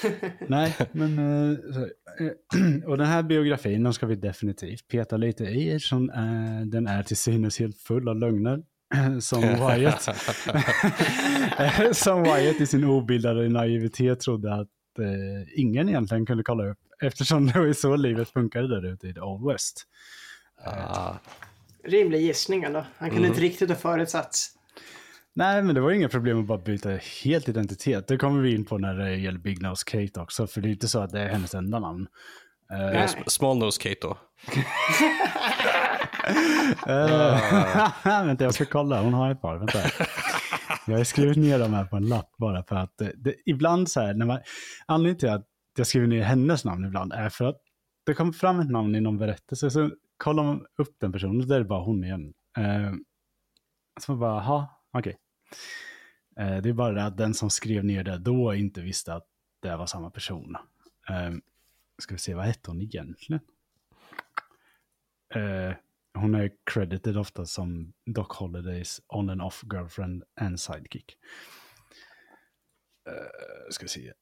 [0.47, 1.19] Nej, men...
[1.19, 1.59] eh,
[2.87, 7.03] och den här biografin, den ska vi definitivt peta lite i eftersom eh, den är
[7.03, 8.63] till synes helt full av lögner.
[9.21, 10.03] Som Wyatt.
[11.97, 14.69] som Wyatt i sin obildade naivitet trodde att
[14.99, 16.79] eh, ingen egentligen kunde kolla upp.
[17.03, 19.85] Eftersom det var så livet funkade där ute i the Old West.
[20.65, 21.15] Ah,
[21.85, 22.87] Rimlig gissning ändå.
[22.99, 24.55] Han kunde inte riktigt ha förutsatts.
[25.35, 26.91] Nej, men det var inga problem att bara byta
[27.25, 28.07] helt identitet.
[28.09, 30.71] Det kommer vi in på när det gäller Big Nose Kate också, för det är
[30.71, 32.07] inte så att det är hennes enda namn.
[32.71, 34.19] Sm- Small Nose Kate då.
[36.87, 37.91] eh,
[38.27, 39.03] vänta, jag ska kolla.
[39.03, 39.57] Hon har ett par.
[39.57, 39.79] Vänta.
[40.87, 43.91] Jag har skrivit ner dem här på en lapp bara för att det, det, ibland
[43.91, 44.39] så här, när man,
[44.87, 45.47] anledningen till att
[45.77, 47.57] jag skriver ner hennes namn ibland är för att
[48.07, 51.55] det kommer fram ett namn i någon berättelse, så kollar man upp den personen, så
[51.55, 52.35] är det bara hon igen.
[52.57, 52.93] Eh,
[54.01, 55.19] så man bara, jaha, okej.
[56.37, 59.27] Eh, det är bara det att den som skrev ner det då inte visste att
[59.61, 60.57] det var samma person.
[61.09, 61.31] Eh,
[61.99, 63.41] ska vi se, vad hette hon egentligen?
[65.35, 65.73] Eh,
[66.15, 71.17] hon är credited ofta som Doc Holidays on and off girlfriend and sidekick.
[73.09, 74.13] Uh, ska vi se.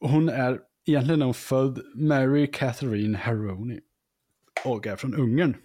[0.00, 3.80] Hon är egentligen hon född Mary Catherine Haroni
[4.64, 5.56] och är från Ungern.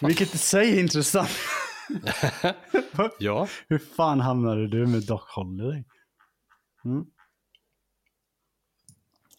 [0.00, 1.30] Vilket i sig är intressant.
[3.18, 5.84] Ja, Hur fan hamnade du med Doc Holiday?
[6.84, 7.04] Mm.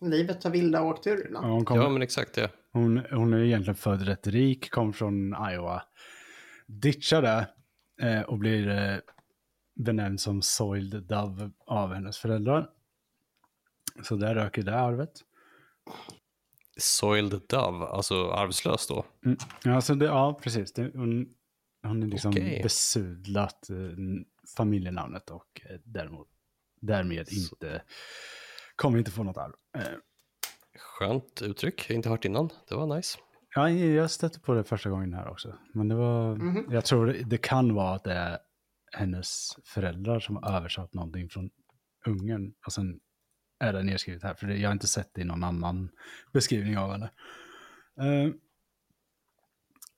[0.01, 2.51] Livet tar vilda åkturer Ja, kom, ja men exakt det.
[2.71, 5.83] hon, hon är egentligen född rätt rik, kom från Iowa.
[6.67, 7.49] Ditchade
[8.01, 8.97] eh, och blir eh,
[9.75, 12.69] benämnd som Soiled Dove av hennes föräldrar.
[14.03, 15.11] Så där röker det arvet.
[16.77, 19.05] Soiled Dove, alltså arvslös då.
[19.25, 19.37] Mm.
[19.63, 20.73] Ja, alltså det, ja, precis.
[20.73, 21.27] Det, hon,
[21.83, 22.59] hon är liksom Okej.
[22.63, 23.75] besudlat eh,
[24.57, 26.27] familjenamnet och eh, däremot,
[26.81, 27.81] därmed inte,
[28.75, 29.53] kommer inte få något arv.
[29.77, 29.83] Eh,
[30.79, 32.49] Skönt uttryck, jag har inte hört innan.
[32.69, 33.17] Det var nice.
[33.55, 35.55] Ja, jag stötte på det första gången här också.
[35.73, 36.39] Men det var,
[36.69, 38.37] jag tror det, det kan vara att det är
[38.91, 41.49] hennes föräldrar som har översatt någonting från
[42.05, 42.53] Ungern.
[42.65, 42.99] Och sen
[43.59, 45.89] är det nedskrivet här, för jag har inte sett det i någon annan
[46.33, 47.09] beskrivning av henne.
[47.99, 48.31] Eh,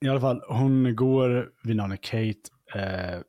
[0.01, 2.49] I alla fall, hon går vid namnet Kate.
[2.75, 3.21] Eh,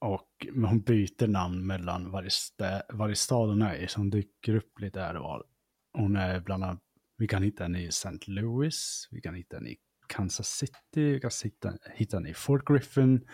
[0.00, 4.54] och, hon byter namn mellan varje, stä, varje stad hon är i, så hon dyker
[4.54, 5.44] upp lite här och var.
[5.92, 6.82] Hon är bland annat
[7.20, 8.18] vi kan hitta henne i St.
[8.26, 9.76] Louis, vi kan hitta henne i
[10.06, 13.28] Kansas City, vi kan hitta, hitta henne i Fort Griffin.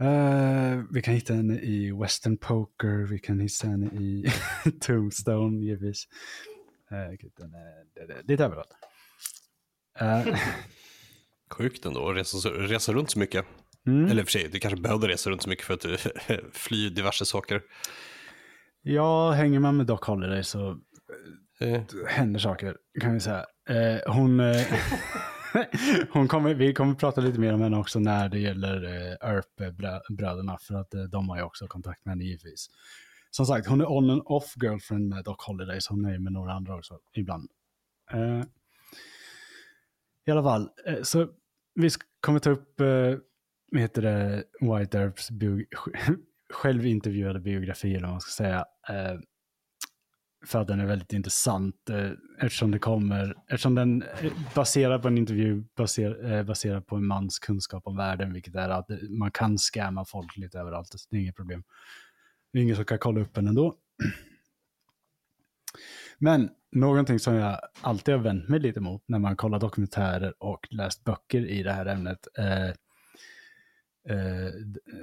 [0.00, 4.32] Eh, vi kan hitta henne i Western Poker, vi kan hitta henne i
[4.80, 6.08] Tombstone givetvis.
[6.92, 7.16] Uh,
[8.24, 8.70] lite överallt.
[9.98, 10.26] Eh,
[11.50, 13.46] Sjukt ändå resa, resa runt så mycket.
[13.86, 14.10] mm.
[14.10, 15.96] Eller för sig, du kanske behövde resa runt så mycket för att du
[16.52, 17.62] fly diverse saker.
[18.82, 20.80] Ja, hänger man med Doc Holiday så
[21.60, 23.46] Eh, händer saker, kan vi säga.
[23.68, 24.66] Eh, hon, eh,
[26.12, 30.58] hon kommer, vi kommer prata lite mer om henne också när det gäller eh, Earp-bröderna,
[30.58, 32.70] för att eh, de har ju också kontakt med henne givetvis.
[33.30, 36.32] Som sagt, hon är on and off girlfriend med Doc Holiday, så hon är med
[36.32, 37.50] några andra också ibland.
[38.12, 38.42] Eh,
[40.26, 41.28] I alla fall, eh, så
[41.74, 41.90] vi
[42.20, 43.14] kommer ta upp, eh,
[43.72, 45.64] vad heter det, White Earps bio,
[46.52, 48.64] självintervjuade biografi, eller vad man ska säga.
[48.88, 49.20] Eh,
[50.46, 55.08] för att den är väldigt intressant eh, eftersom det kommer, eftersom den eh, baserar på
[55.08, 58.96] en intervju baser, eh, baserad på en mans kunskap om världen, vilket är att eh,
[59.08, 61.64] man kan scamma folk lite överallt, det är inget problem.
[62.52, 63.74] Det är ingen som kan kolla upp en ändå.
[66.18, 70.68] Men någonting som jag alltid har vänt mig lite mot när man kollar dokumentärer och
[70.70, 72.70] läst böcker i det här ämnet, eh,
[74.08, 74.52] eh,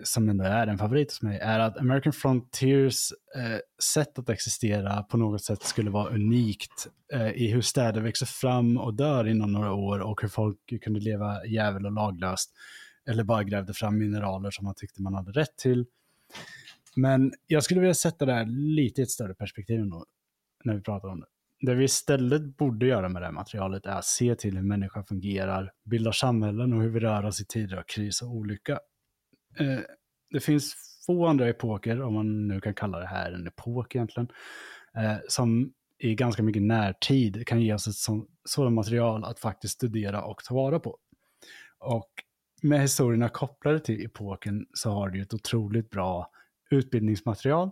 [0.04, 5.04] som ändå är en favorit hos mig, är att American Frontiers eh, sätt att existera
[5.04, 9.52] på något sätt skulle vara unikt eh, i hur städer växer fram och dör inom
[9.52, 12.52] några år och hur folk kunde leva jävel och laglöst
[13.10, 15.86] eller bara grävde fram mineraler som man tyckte man hade rätt till.
[16.96, 20.06] Men jag skulle vilja sätta det här lite i ett större perspektiv ändå,
[20.64, 21.28] när vi pratar om det.
[21.60, 25.06] Det vi istället borde göra med det här materialet är att se till hur människan
[25.06, 28.80] fungerar, bildar samhällen och hur vi rör oss i tider av kris och olycka.
[29.60, 29.80] Eh,
[30.30, 30.76] det finns
[31.06, 34.30] få andra epoker, om man nu kan kalla det här en epok egentligen,
[34.98, 38.18] eh, som i ganska mycket närtid kan ge oss ett
[38.50, 40.98] sådant material att faktiskt studera och ta vara på.
[41.80, 42.10] Och
[42.62, 46.32] med historierna kopplade till epoken så har du ett otroligt bra
[46.72, 47.72] utbildningsmaterial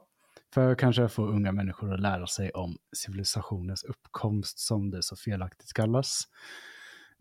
[0.56, 5.74] för kanske få unga människor att lära sig om civilisationens uppkomst som det så felaktigt
[5.74, 6.24] kallas.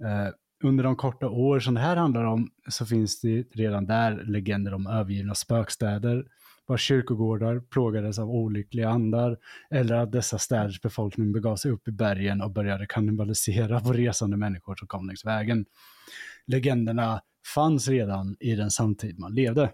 [0.03, 0.35] Eh,
[0.65, 4.75] under de korta år som det här handlar om så finns det redan där legender
[4.75, 6.27] om övergivna spökstäder,
[6.67, 9.39] var kyrkogårdar plågades av olyckliga andar,
[9.71, 14.37] eller att dessa städers befolkning begav sig upp i bergen och började kannibalisera på resande
[14.37, 15.67] människor som kom längs vägen.
[16.47, 17.23] Legenderna
[17.55, 19.73] fanns redan i den samtid man levde.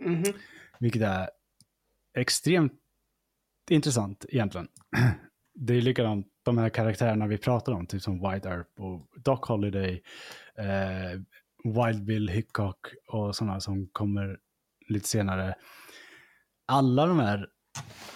[0.00, 0.34] Mm -hmm.
[0.78, 1.28] Vilket är
[2.16, 2.72] extremt
[3.70, 4.68] intressant egentligen.
[5.58, 9.40] Det är likadant, de här karaktärerna vi pratar om, typ som White Earp och Doc
[9.48, 10.02] Holiday,
[10.58, 11.20] eh,
[11.64, 12.76] Wild Bill Hickok
[13.08, 14.38] och sådana som kommer
[14.88, 15.54] lite senare.
[16.66, 17.48] Alla de här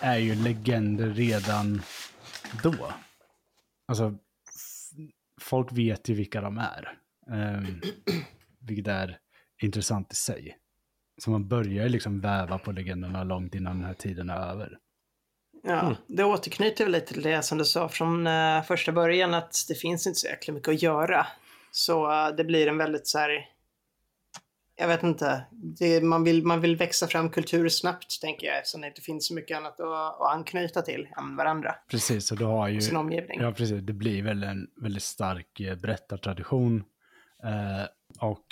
[0.00, 1.82] är ju legender redan
[2.62, 2.92] då.
[3.86, 4.18] Alltså,
[5.40, 6.98] folk vet ju vilka de är.
[7.30, 7.62] Eh,
[8.60, 9.18] vilket är
[9.62, 10.56] intressant i sig.
[11.20, 14.78] Så man börjar liksom väva på legenderna långt innan den här tiden är över.
[15.62, 15.94] Ja, mm.
[16.06, 19.74] det återknyter väl lite till det som du sa från uh, första början att det
[19.74, 21.26] finns inte så jäkla mycket att göra.
[21.70, 23.48] Så uh, det blir en väldigt så här,
[24.76, 28.80] jag vet inte, det, man, vill, man vill växa fram kultur snabbt tänker jag eftersom
[28.80, 31.74] det inte finns så mycket annat att, att anknyta till än varandra.
[31.90, 32.80] Precis, och du har ju...
[32.80, 33.40] Sin omgivning.
[33.40, 33.82] Ja, precis.
[33.82, 36.84] Det blir väl en väldigt stark eh, berättartradition.
[37.44, 38.46] Eh, och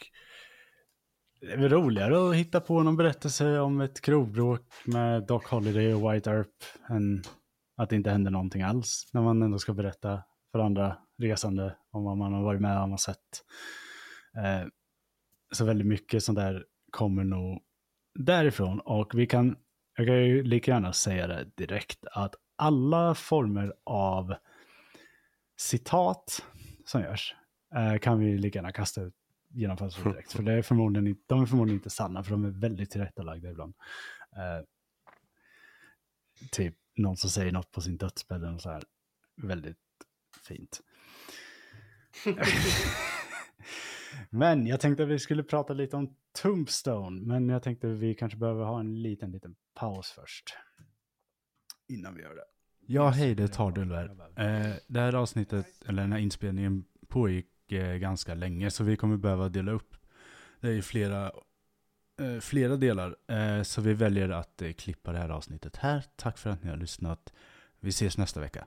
[1.40, 5.94] det är väl roligare att hitta på någon berättelse om ett krogbråk med Doc Holiday
[5.94, 6.54] och White Earp
[6.88, 7.22] än
[7.76, 12.04] att det inte händer någonting alls när man ändå ska berätta för andra resande om
[12.04, 13.44] vad man har varit med om och sett.
[14.36, 14.68] Eh,
[15.52, 17.62] så väldigt mycket sånt där kommer nog
[18.18, 19.56] därifrån och vi kan,
[19.96, 24.34] jag kan ju lika gärna säga det direkt att alla former av
[25.56, 26.44] citat
[26.84, 27.34] som görs
[27.74, 29.14] eh, kan vi lika gärna kasta ut
[29.48, 30.32] genom fönstret direkt.
[30.32, 33.50] För det är förmodligen inte, de är förmodligen inte sanna, för de är väldigt tillrättalagda
[33.50, 33.74] ibland.
[34.36, 34.64] Eh,
[36.50, 38.82] typ någon som säger något på sin dödsbädd och så här.
[39.36, 39.78] Väldigt
[40.42, 40.80] fint.
[44.30, 48.14] men jag tänkte att vi skulle prata lite om Tombstone, men jag tänkte att vi
[48.14, 50.54] kanske behöver ha en liten, liten paus först.
[51.88, 52.44] Innan vi gör det.
[52.86, 54.10] Ja, hej, det är Tardul här.
[54.36, 58.70] Eh, det här avsnittet, eller den här inspelningen pågick Eh, ganska länge.
[58.70, 59.96] Så vi kommer behöva dela upp
[60.60, 61.32] det i flera,
[62.20, 63.16] eh, flera delar.
[63.28, 66.04] Eh, så vi väljer att klippa det här avsnittet här.
[66.16, 67.32] Tack för att ni har lyssnat.
[67.80, 68.66] Vi ses nästa vecka.